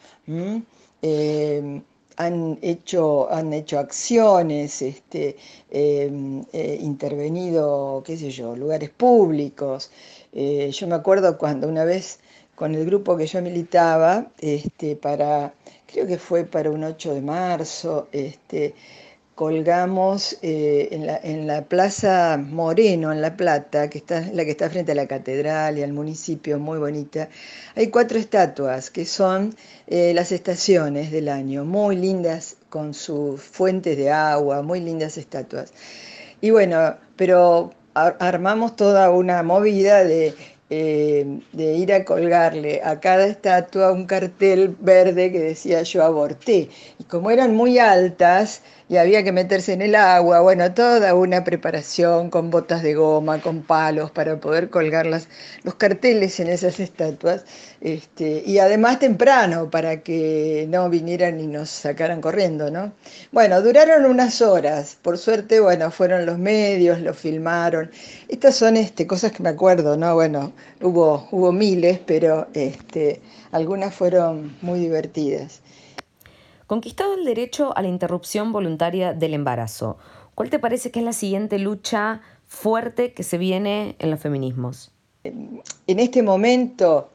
[2.17, 5.37] han hecho, han hecho acciones, este,
[5.71, 9.91] em, eh, intervenido, qué sé yo, lugares públicos.
[10.33, 12.21] Eh, yo me acuerdo cuando una vez
[12.55, 15.55] con el grupo que yo militaba, este, para,
[15.87, 18.75] creo que fue para un 8 de marzo, este,
[19.35, 24.53] colgamos eh, en, la, en, la, Plaza Moreno, en La Plata, que está, la que
[24.53, 27.29] está frente a la catedral y al municipio, muy bonita,
[27.75, 29.55] hay cuatro estatuas que son
[29.87, 35.73] eh, las estaciones del año, muy lindas con sus fuentes de agua, muy lindas estatuas.
[36.41, 40.35] Y bueno, pero armamos toda una movida de
[40.71, 46.71] eh, de ir a colgarle a cada estatua un cartel verde que decía yo aborté.
[46.99, 48.63] Y como eran muy altas,
[48.95, 53.41] y había que meterse en el agua, bueno, toda una preparación con botas de goma,
[53.41, 57.45] con palos para poder colgar los carteles en esas estatuas,
[57.81, 62.93] este, y además temprano para que no vinieran y nos sacaran corriendo, ¿no?
[63.33, 67.91] Bueno, duraron unas horas, por suerte, bueno, fueron los medios, lo filmaron.
[68.29, 70.15] Estas son este, cosas que me acuerdo, ¿no?
[70.15, 75.63] Bueno, hubo, hubo miles, pero este, algunas fueron muy divertidas.
[76.67, 79.99] Conquistado el derecho a la interrupción voluntaria del embarazo,
[80.35, 84.91] ¿cuál te parece que es la siguiente lucha fuerte que se viene en los feminismos?
[85.25, 87.11] En este momento,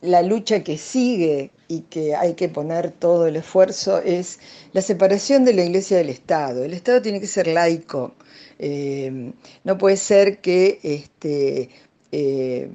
[0.00, 4.38] la lucha que sigue y que hay que poner todo el esfuerzo es
[4.72, 6.64] la separación de la Iglesia del Estado.
[6.64, 8.14] El Estado tiene que ser laico.
[8.58, 9.32] Eh,
[9.64, 11.70] no puede ser que este,
[12.16, 12.70] eh,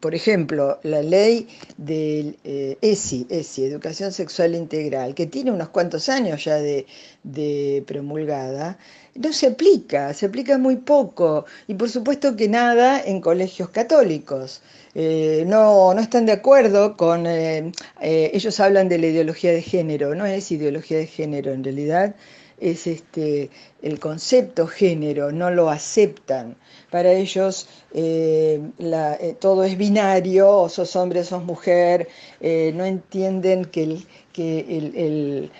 [0.00, 6.10] por ejemplo, la ley del eh, ESI, ESI, Educación Sexual Integral, que tiene unos cuantos
[6.10, 6.84] años ya de,
[7.86, 8.76] promulgada,
[9.14, 14.60] no se aplica, se aplica muy poco y por supuesto que nada en colegios católicos.
[14.94, 17.26] Eh, no, no están de acuerdo con,
[18.00, 22.14] ellos hablan de la ideología de género, no es ideología de género en realidad,
[22.58, 23.50] es este,
[23.82, 26.56] el concepto género, no lo aceptan.
[26.90, 32.08] Para ellos eh, eh, todo es binario, o sos hombre, sos mujer,
[32.40, 35.50] eh, no entienden que, el, que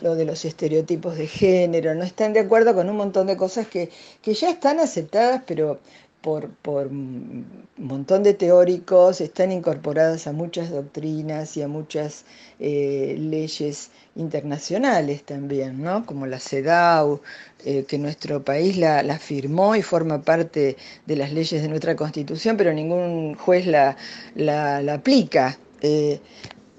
[0.00, 3.66] lo de los estereotipos de género, no están de acuerdo con un montón de cosas
[3.66, 3.90] que,
[4.22, 5.80] que ya están aceptadas, pero
[6.26, 12.24] por, un montón de teóricos, están incorporadas a muchas doctrinas y a muchas
[12.58, 16.04] eh, leyes internacionales también, ¿no?
[16.04, 17.20] como la CEDAW,
[17.64, 22.56] eh, que nuestro país la, firmó y forma parte de las leyes de nuestra constitución,
[22.56, 23.96] pero ningún juez la,
[24.34, 25.56] la, aplica.
[25.80, 26.18] Eh,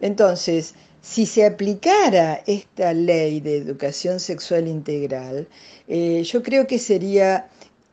[0.01, 5.47] entonces, si se aplicara esta ley de educación sexual integral,
[5.87, 7.47] yo creo que sería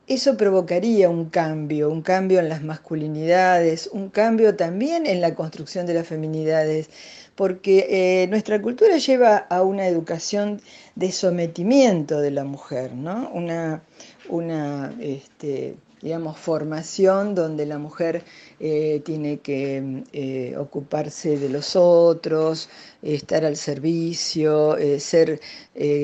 [0.07, 5.87] eso provocaría un cambio, un cambio en las masculinidades, un cambio también en la construcción
[5.87, 6.91] de las feminidades,
[7.35, 10.61] porque eh, nuestra cultura lleva a una educación
[10.95, 13.31] de sometimiento de la mujer, ¿no?
[13.33, 13.83] Una,
[14.29, 18.25] una este, digamos, formación donde la mujer
[18.61, 22.69] eh, tiene que eh, ocuparse de los otros,
[23.01, 25.41] estar al servicio, eh, ser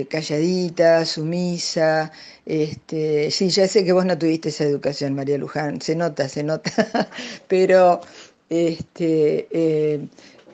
[0.09, 2.13] calladita, sumisa.
[2.47, 6.45] Este, sí, ya sé que vos no tuviste esa educación, María Luján, se nota, se
[6.45, 6.73] nota,
[7.47, 8.01] pero
[8.49, 10.09] este,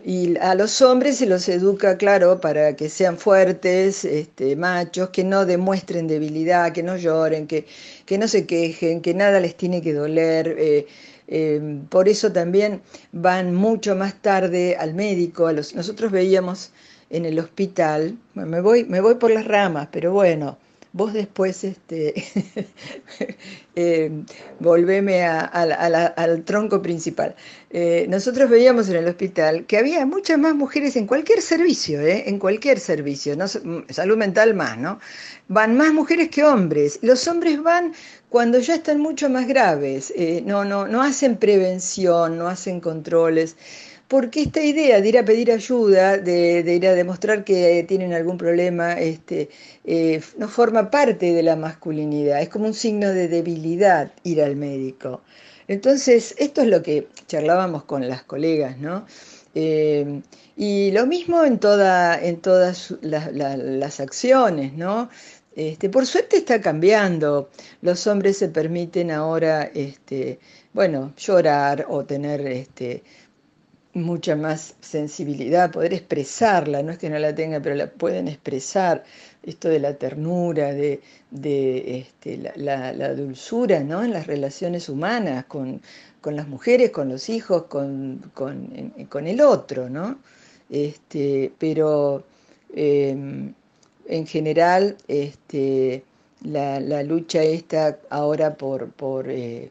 [0.09, 5.24] y a los hombres se los educa, claro, para que sean fuertes, este, machos, que
[5.24, 7.66] no demuestren debilidad, que no lloren, que,
[8.04, 10.54] que no se quejen, que nada les tiene que doler.
[10.61, 10.86] Eh,
[11.26, 15.48] eh, por eso también van mucho más tarde al médico.
[15.48, 16.70] A los, nosotros veíamos
[17.11, 20.57] en el hospital, me voy, me voy por las ramas, pero bueno,
[20.97, 22.14] vos después este,
[23.76, 24.11] eh,
[24.59, 27.36] volveme al tronco principal.
[27.68, 32.24] Eh, nosotros veíamos en el hospital que había muchas más mujeres en cualquier servicio, eh,
[32.26, 34.99] en cualquier servicio, mm, salud mental más, ¿no?
[35.49, 36.99] Van más mujeres que hombres.
[37.03, 37.92] Los hombres van
[38.30, 40.12] cuando ya están mucho más graves,
[40.44, 43.57] no, no, no hacen prevención, no hacen controles
[44.09, 48.38] porque esta idea de ir a pedir ayuda, de, ir a demostrar que tienen algún
[48.38, 49.48] problema, este,
[49.84, 54.57] eh, no forma parte de la masculinidad, es como un signo de debilidad ir al
[54.57, 55.22] médico.
[55.68, 59.07] Entonces, esto es lo que charlábamos con las colegas, ¿no?
[59.54, 60.20] Eh,
[60.57, 65.09] y lo mismo en, toda, en todas las acciones, ¿no?
[65.57, 67.48] Este, por suerte está cambiando.
[67.80, 70.38] Los hombres se permiten ahora, este,
[70.74, 73.02] bueno, llorar o tener este,
[73.97, 79.05] mucha más sensibilidad, poder expresarla, no es que no la tengan, pero la pueden expresar,
[79.42, 84.03] esto de la ternura, de, de este, la, dulzura ¿no?
[84.03, 85.80] en las relaciones humanas, con,
[86.24, 90.18] las mujeres, con los hijos, con, con, el otro, ¿no?
[90.68, 92.24] Este, pero
[92.74, 93.55] em,
[94.07, 96.03] en general este,
[96.42, 99.70] la, lucha está ahora por, por, eh,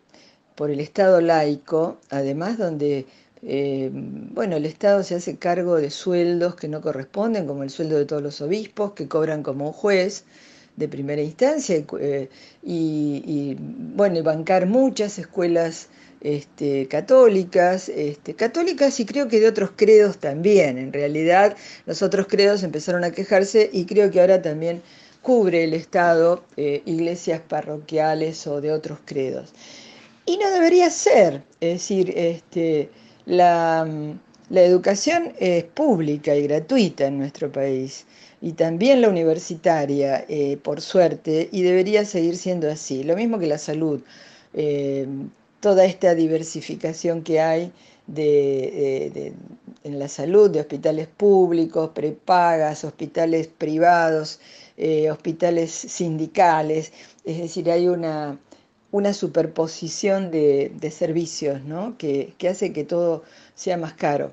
[0.56, 3.06] por el Estado laico, además donde
[3.48, 7.96] eh, bueno, el Estado se hace cargo de sueldos que no corresponden, como el sueldo
[7.98, 10.26] de todos los obispos, que cobran como un juez
[10.76, 15.90] de primera instancia, y, eh, bueno, y bancar muchas escuelas
[16.22, 20.80] este, católicas, este, católicas y creo que de otros credos también.
[20.80, 24.82] En realidad, los otros credos empezaron a quejarse y creo que ahora también
[25.22, 29.54] cubre el Estado eh, iglesias parroquiales o de otros credos.
[30.26, 32.90] Y no debería ser, es decir, este,
[33.26, 33.88] la,
[34.52, 38.06] educación es pública y gratuita en nuestro país
[38.42, 43.04] y también la universitaria, eh, por suerte, y debería seguir siendo así.
[43.04, 44.02] Lo mismo que la salud,
[44.54, 45.08] eh,
[45.60, 47.72] toda esta diversificación que hay
[48.08, 49.34] de,
[49.84, 54.40] en la salud, de hospitales públicos, prepagas, hospitales privados,
[54.78, 56.92] eh, hospitales sindicales,
[57.24, 58.38] es decir, hay una,
[58.96, 61.98] una superposición de, servicios ¿no?
[61.98, 63.24] que, hace que todo
[63.54, 64.32] sea más caro.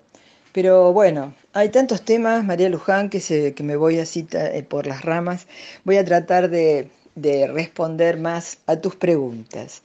[0.52, 4.86] Pero bueno, hay tantos temas, María Luján, que, se, que me voy así eh, por
[4.86, 5.48] las ramas.
[5.82, 6.88] Voy a tratar de,
[7.52, 9.82] responder más a tus preguntas.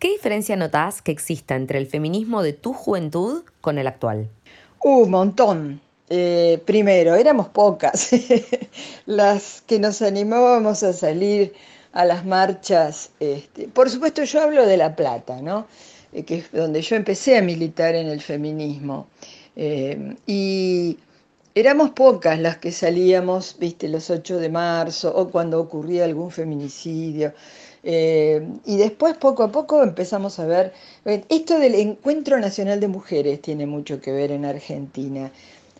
[0.00, 4.28] ¿Qué diferencia notas que exista entre el feminismo de tu juventud con el actual?
[4.82, 5.80] Un montón.
[6.08, 8.10] Eh, primero, éramos pocas
[9.06, 11.52] las que nos animábamos a salir
[11.92, 13.10] a las marchas.
[13.20, 15.66] Este, por supuesto, yo hablo de La Plata, ¿no?
[16.12, 19.06] Eh, que es donde yo empecé a militar en el feminismo.
[19.56, 20.98] Eh, y
[21.54, 27.32] éramos pocas las que salíamos, viste, los 8 de marzo o cuando ocurría algún feminicidio.
[27.84, 30.72] Eh, y después, poco a poco, empezamos a ver,
[31.04, 35.32] esto del Encuentro Nacional de Mujeres tiene mucho que ver en Argentina.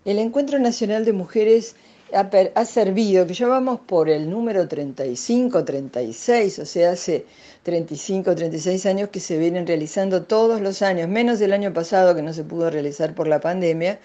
[0.04, 1.76] El Encuentro Nacional de Mujeres
[2.14, 7.26] ha, servido, que ya vamos por el número 35, 36, o sea, hace
[7.62, 12.22] 35, 36 años que se vienen realizando todos los años, menos del año pasado que
[12.22, 13.98] no se pudo realizar por la pandemia,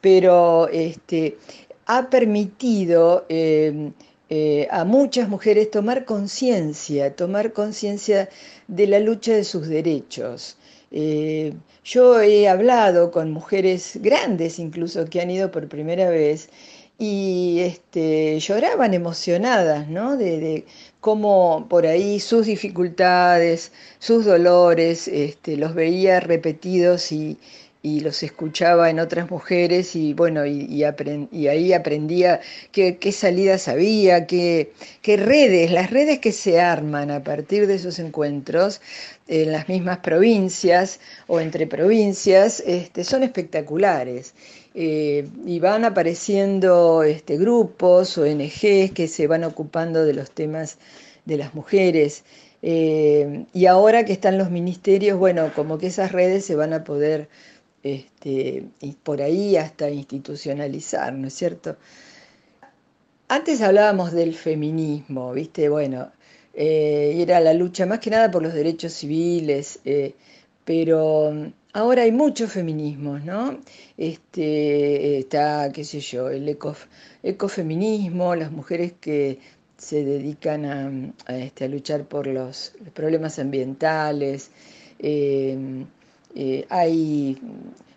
[0.00, 1.38] pero este,
[1.86, 3.92] ha permitido eh,
[4.30, 8.28] eh, a muchas mujeres tomar conciencia, tomar conciencia
[8.68, 10.56] de la lucha de sus derechos.
[10.90, 16.48] Eh, yo he hablado con mujeres grandes incluso que han ido por primera vez
[16.98, 20.16] y este, lloraban emocionadas, ¿no?
[20.16, 20.64] De,
[21.00, 27.38] cómo por ahí sus dificultades, sus dolores, este, los veía repetidos y,
[27.82, 32.40] los escuchaba en otras mujeres y bueno, y, ahí aprendía
[32.72, 34.72] qué, salidas había, qué,
[35.02, 38.80] qué, redes, las redes que se arman a partir de esos encuentros
[39.28, 44.34] en las mismas provincias o entre provincias, este, son espectaculares.
[44.74, 50.78] Eh, y van apareciendo este, grupos, ONGs que se van ocupando de los temas
[51.24, 52.24] de las mujeres.
[52.62, 56.84] Eh, y ahora que están los ministerios, bueno, como que esas redes se van a
[56.84, 57.28] poder
[57.82, 58.64] este,
[59.02, 61.76] por ahí hasta institucionalizar, ¿no es cierto?
[63.28, 65.68] Antes hablábamos del feminismo, ¿viste?
[65.68, 66.10] Bueno,
[66.54, 70.14] eh, era la lucha más que nada por los derechos civiles, eh,
[70.64, 71.32] pero
[71.74, 73.58] ahora hay muchos feminismos, ¿no?
[73.98, 76.48] Este, está, qué sé yo, el
[77.22, 79.38] ecofeminismo, las mujeres que
[79.76, 80.64] se dedican
[81.26, 84.50] a, este, luchar por los, problemas ambientales.
[84.98, 85.84] Eh,
[86.70, 87.38] hay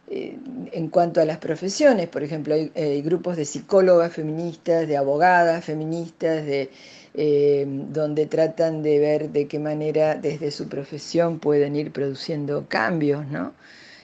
[0.10, 6.46] en cuanto a las profesiones, por ejemplo, hay, grupos de psicólogas feministas, de abogadas feministas,
[6.46, 6.70] de,
[7.14, 13.26] eh, donde tratan de ver de qué manera desde su profesión pueden ir produciendo cambios,
[13.28, 13.54] ¿no?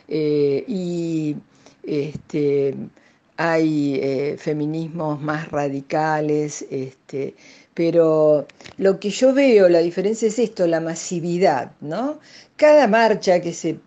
[0.08, 1.36] Eh, y
[1.84, 2.76] este,
[3.38, 7.36] hay eh, feminismos más radicales, este,
[7.74, 8.46] pero
[8.78, 12.20] lo que yo veo, la diferencia es esto, la masividad, ¿no?
[12.56, 13.80] Cada marcha que se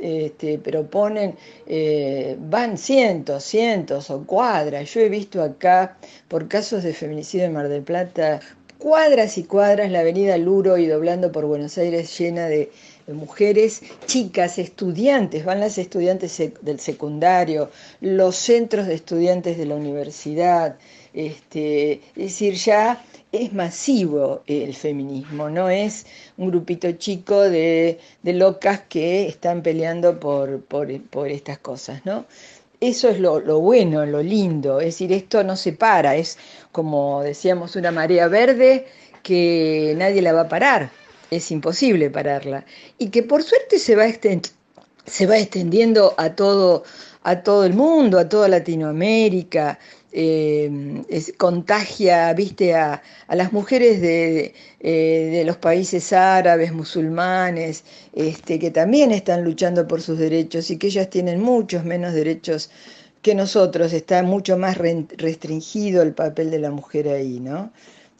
[0.00, 4.92] este, proponen eh, van cientos, cientos o cuadras.
[4.94, 5.96] Yo he visto acá,
[6.28, 8.40] por casos de feminicidio en Mar del Plata,
[8.78, 12.70] cuadras y cuadras la avenida Luro y doblando por Buenos Aires llena de,
[13.06, 17.70] mujeres, chicas, estudiantes, van las estudiantes del secundario,
[18.00, 20.76] los centros de estudiantes de la universidad,
[21.12, 23.04] este, es decir, ya
[23.34, 26.06] es masivo el feminismo, no es
[26.36, 32.26] un grupito chico de, locas que están peleando por, por, estas cosas, ¿no?
[32.80, 36.38] Eso es lo, lo, bueno, lo lindo, es decir, esto no se para, es
[36.70, 38.86] como decíamos una marea verde
[39.22, 40.90] que nadie la va a parar,
[41.30, 42.64] es imposible pararla,
[42.98, 44.04] y que por suerte se va,
[45.06, 46.84] se va extendiendo a todo,
[47.22, 49.78] a todo el mundo, a toda Latinoamérica,
[50.16, 51.02] eh,
[51.38, 57.82] contagia, viste, a, las mujeres de, eh, de, los países árabes, musulmanes,
[58.14, 62.70] este, que también están luchando por sus derechos y que ellas tienen muchos menos derechos
[63.22, 67.72] que nosotros, está mucho más restringido el papel de la mujer ahí, ¿no?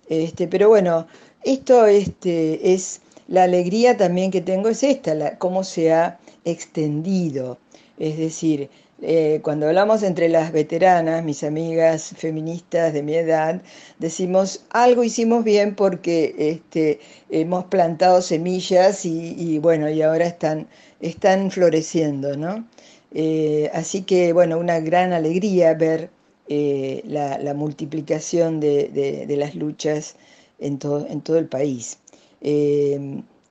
[0.08, 1.06] Este, pero bueno,
[1.44, 7.58] esto este, es la alegría también que tengo es esta, cómo se ha extendido,
[7.98, 8.68] es decir,
[9.02, 13.60] eh, cuando hablamos entre las veteranas, mis amigas feministas de mi edad,
[13.98, 20.68] decimos algo hicimos bien porque este, hemos plantado semillas y, bueno, y ahora están,
[21.00, 22.66] están floreciendo, ¿no?
[23.12, 26.10] Eh, así que bueno, una gran alegría ver
[26.48, 30.16] eh, la, multiplicación de, las luchas
[30.58, 31.98] en todo, en todo el país.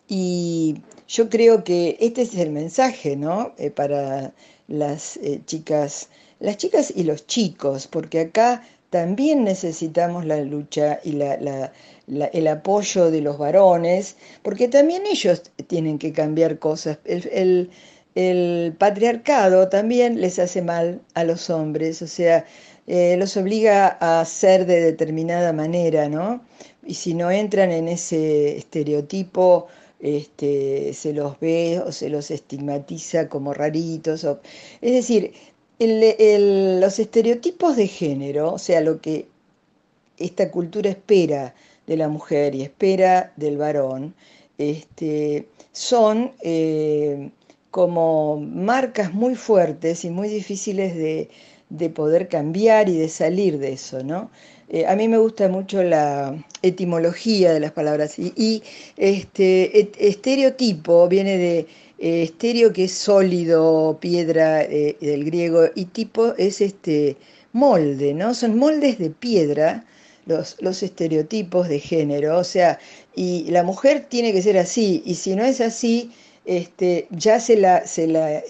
[0.08, 0.76] y
[1.08, 3.54] yo creo que este es el mensaje, ¿no?
[3.76, 4.34] para
[4.68, 6.10] las eh, chicas,
[6.40, 11.72] las chicas y los chicos, porque acá también necesitamos la lucha y la,
[12.08, 17.00] el apoyo de los varones, porque también ellos tienen que cambiar cosas.
[17.06, 17.72] El,
[18.14, 22.46] el, patriarcado también les hace mal a los hombres, o sea,
[22.86, 26.44] eh, los obliga a ser de determinada manera, ¿no?
[26.86, 29.68] Y si no entran en ese estereotipo
[30.04, 34.26] este, se los ve o se los estigmatiza como raritos.
[34.26, 34.42] O,
[34.82, 35.34] es decir,
[35.80, 39.28] los estereotipos de género, o sea, lo que
[40.18, 41.56] esta cultura espera
[41.88, 44.14] de la mujer y espera del varón,
[44.58, 47.32] este, son eh,
[47.72, 51.30] como marcas muy fuertes y muy difíciles de,
[51.70, 54.30] de poder cambiar y de salir de eso, ¿no?
[54.70, 58.64] Eh, a mí me gusta mucho la etimología de las palabras y,
[58.98, 61.68] este estereotipo viene de
[62.00, 62.32] eh,
[62.74, 67.18] que es sólido, piedra eh, del griego y tipo es este
[67.52, 68.34] molde, ¿no?
[68.34, 69.86] Son moldes de piedra
[70.26, 72.80] los, los estereotipos de género, o sea,
[73.16, 76.12] y la mujer tiene que ser así y si no es así,
[76.46, 78.42] este, ya se la, se la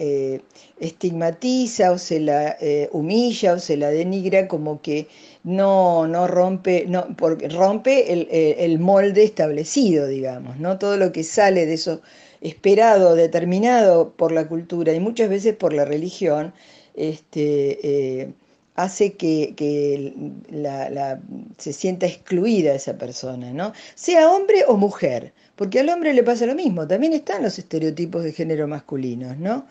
[0.79, 2.57] estigmatiza o se la
[2.91, 5.07] humilla o se la denigra como que
[5.43, 10.77] no, no rompe, no, porque rompe el, molde establecido, digamos, ¿no?
[10.79, 12.01] Todo lo que sale de eso
[12.41, 16.53] esperado, determinado por la cultura y muchas veces por la religión,
[16.95, 18.33] este, eh,
[18.75, 20.13] hace que,
[20.49, 21.19] la,
[21.57, 23.73] se sienta excluida esa persona, ¿no?
[23.95, 28.23] Sea hombre o mujer, porque al hombre le pasa lo mismo, también están los estereotipos
[28.23, 29.65] de género masculinos, ¿no?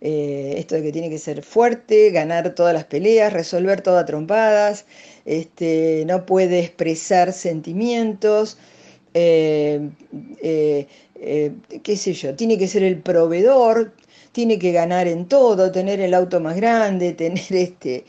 [0.00, 4.86] Eh, esto de que tiene que ser fuerte, ganar todas las peleas, resolver todas trompadas,
[5.24, 8.58] este, no puede expresar sentimientos,
[9.14, 9.80] eh,
[10.40, 13.92] eh, qué sé yo, tiene que ser el proveedor,
[14.30, 18.04] tiene que ganar en todo, tener el auto más grande, tener este,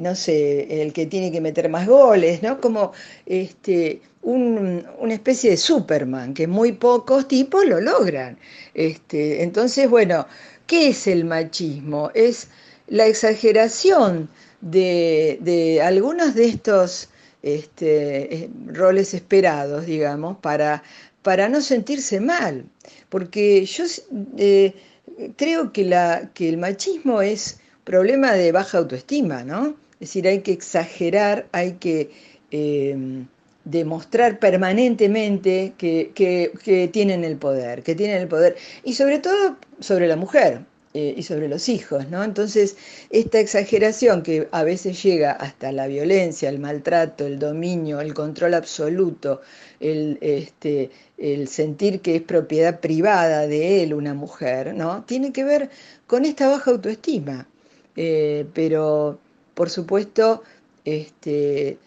[0.00, 2.60] no sé, el que tiene que meter más goles, ¿no?
[2.60, 2.92] Como
[3.26, 8.38] este, una especie de Superman, que muy pocos tipos lo logran.
[8.74, 10.26] Este, entonces, bueno,
[10.70, 12.12] ¿qué es el machismo?
[12.14, 12.46] Es
[12.86, 14.28] la exageración
[14.60, 17.08] de, algunos de estos
[17.42, 20.80] este, eh, roles esperados, digamos, para,
[21.48, 22.66] no sentirse mal.
[23.08, 23.84] Porque yo
[24.38, 24.74] eh,
[25.36, 25.82] creo que,
[26.38, 29.74] el machismo es problema de baja autoestima, ¿no?
[29.94, 32.12] Es decir, hay que exagerar, hay que
[33.64, 39.56] em, demostrar permanentemente que, que, tienen el poder, que tienen el poder, y sobre todo
[39.80, 40.60] sobre la mujer,
[40.92, 42.24] eh, y sobre los hijos, ¿no?
[42.24, 42.76] Entonces,
[43.10, 48.54] esta exageración que a veces llega hasta la violencia, el maltrato, el dominio, el control
[48.54, 49.40] absoluto,
[49.78, 55.04] el, este, el sentir que es propiedad privada de él una mujer, ¿no?
[55.04, 55.70] Tiene que ver
[56.08, 57.46] con esta baja autoestima.
[57.96, 59.18] Eh, pero,
[59.54, 60.42] por supuesto,
[60.84, 61.78] este,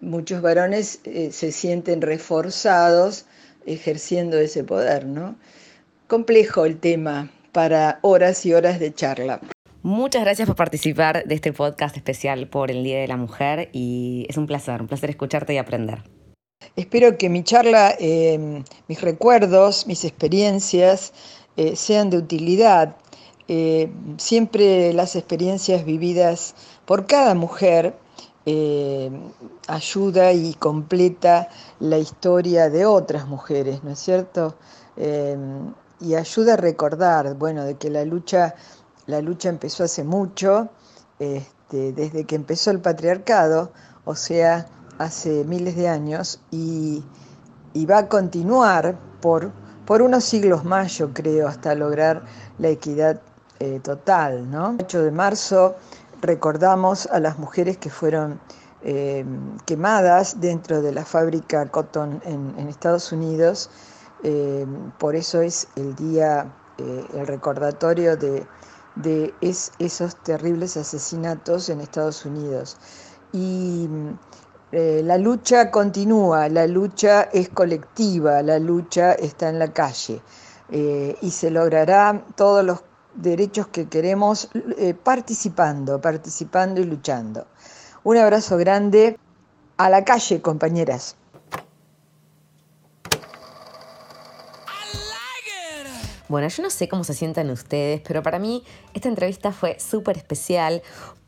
[0.00, 3.26] muchos varones eh, se sienten reforzados
[3.66, 5.36] ejerciendo ese poder, ¿no?
[6.06, 9.40] Complejo el tema, para horas y horas de charla.
[9.82, 14.26] Muchas gracias por participar de este podcast especial por el Día de la Mujer y
[14.28, 16.02] es un placer, un placer escucharte y aprender.
[16.76, 21.12] Espero que mi charla, em, mis recuerdos, mis experiencias
[21.56, 22.96] eh, sean de utilidad.
[23.48, 27.94] Eh, siempre las experiencias vividas por cada mujer
[28.46, 29.10] eh,
[29.68, 34.56] ayuda y completa la historia de otras mujeres, ¿no es cierto?
[34.96, 38.54] Em, y ayuda a recordar, bueno, de que la lucha,
[39.06, 40.70] la lucha empezó hace mucho,
[41.18, 43.72] este, desde que empezó el patriarcado,
[44.04, 44.66] o sea,
[44.98, 47.04] hace miles de años, y,
[47.88, 49.52] va a continuar por,
[49.86, 52.24] por unos siglos más, yo creo, hasta lograr
[52.58, 53.20] la equidad
[53.60, 54.70] eh, total, ¿no?
[54.70, 55.76] El 8 de marzo
[56.20, 58.40] recordamos a las mujeres que fueron
[58.82, 59.24] eh,
[59.66, 63.70] quemadas dentro de la fábrica Cotton en, en Estados Unidos
[64.22, 64.66] eh,
[64.98, 68.46] por eso es el día, eh, el recordatorio de,
[69.78, 72.76] esos terribles asesinatos en Estados Unidos.
[73.32, 73.88] Y
[74.72, 80.20] la lucha continúa, la lucha es colectiva, la lucha está en la calle
[80.70, 82.82] y se logrará todos los
[83.20, 84.48] derechos que queremos
[85.02, 87.46] participando, participando y luchando.
[88.02, 89.18] Un abrazo grande
[89.76, 91.16] a la calle, compañeras.
[96.28, 98.62] Bueno, yo no sé cómo se sientan ustedes, pero para mí
[98.94, 100.80] esta entrevista fue súper especial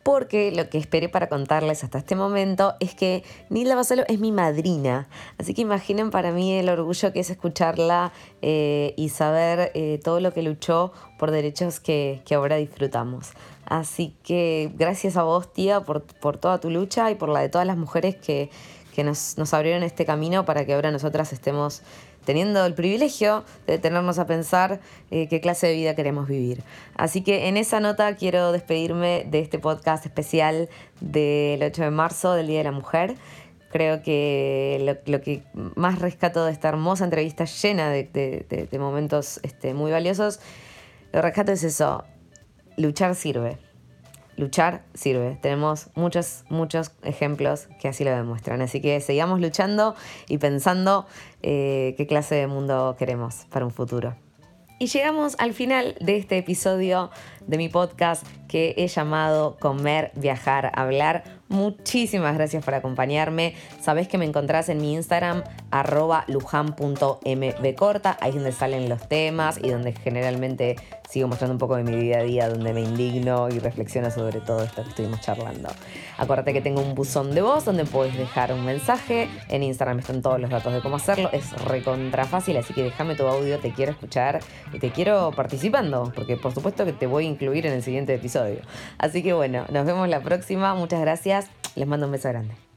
[0.02, 4.32] porque lo que esperé para contarles hasta este momento es que Nilda Basolo es mi
[4.32, 5.08] madrina.
[5.38, 10.20] Así que imaginen para mí el orgullo que es escucharla eh, y saber eh, todo
[10.20, 13.30] lo que luchó por derechos que, ahora disfrutamos.
[13.66, 16.02] Así que gracias a vos, tía, por,
[16.38, 18.50] toda tu lucha y por la de todas las mujeres que,
[19.04, 21.82] nos, nos abrieron este camino para que ahora nosotras estemos
[22.24, 26.62] teniendo el privilegio de detenernos a pensar eh, qué clase de vida queremos vivir.
[26.96, 30.68] Así que en esa nota quiero despedirme de este podcast especial
[31.00, 33.14] del 8 de marzo, del Día de la Mujer.
[33.70, 35.42] Creo que lo, que
[35.74, 40.40] más rescato de esta hermosa entrevista llena de, momentos este, muy valiosos,
[41.12, 42.04] lo rescato es eso,
[42.76, 43.71] luchar sirve
[44.36, 45.38] luchar sirve.
[45.40, 48.60] Tenemos muchos, muchos ejemplos que así lo demuestran.
[48.62, 49.94] Así que sigamos luchando
[50.28, 51.06] y pensando
[51.42, 54.14] eh, qué clase de mundo queremos para un futuro.
[54.78, 57.10] Y llegamos al final de este episodio
[57.46, 61.24] de mi podcast que he llamado Comer, Viajar, Hablar.
[61.48, 63.54] Muchísimas gracias por acompañarme.
[63.80, 69.58] Sabés que me encontrás en mi Instagram, arroba lujan.mbcorta, ahí es donde salen los temas
[69.62, 70.76] y donde generalmente
[71.08, 74.40] sigo mostrando un poco de mi día a día, donde me indigno y reflexiono sobre
[74.40, 75.68] todo esto que estuvimos charlando.
[76.16, 79.28] Acuérdate que tengo un buzón de voz donde puedes dejar un mensaje.
[79.48, 81.28] En Instagram están todos los datos de cómo hacerlo.
[81.32, 84.40] Es recontra fácil, así que déjame tu audio, te quiero escuchar
[84.72, 88.60] y te quiero participando, porque por supuesto que te voy incluir en el siguiente episodio.
[88.98, 90.74] Así que bueno, nos vemos la próxima.
[90.74, 91.48] Muchas gracias.
[91.74, 92.71] Les mando un beso grande.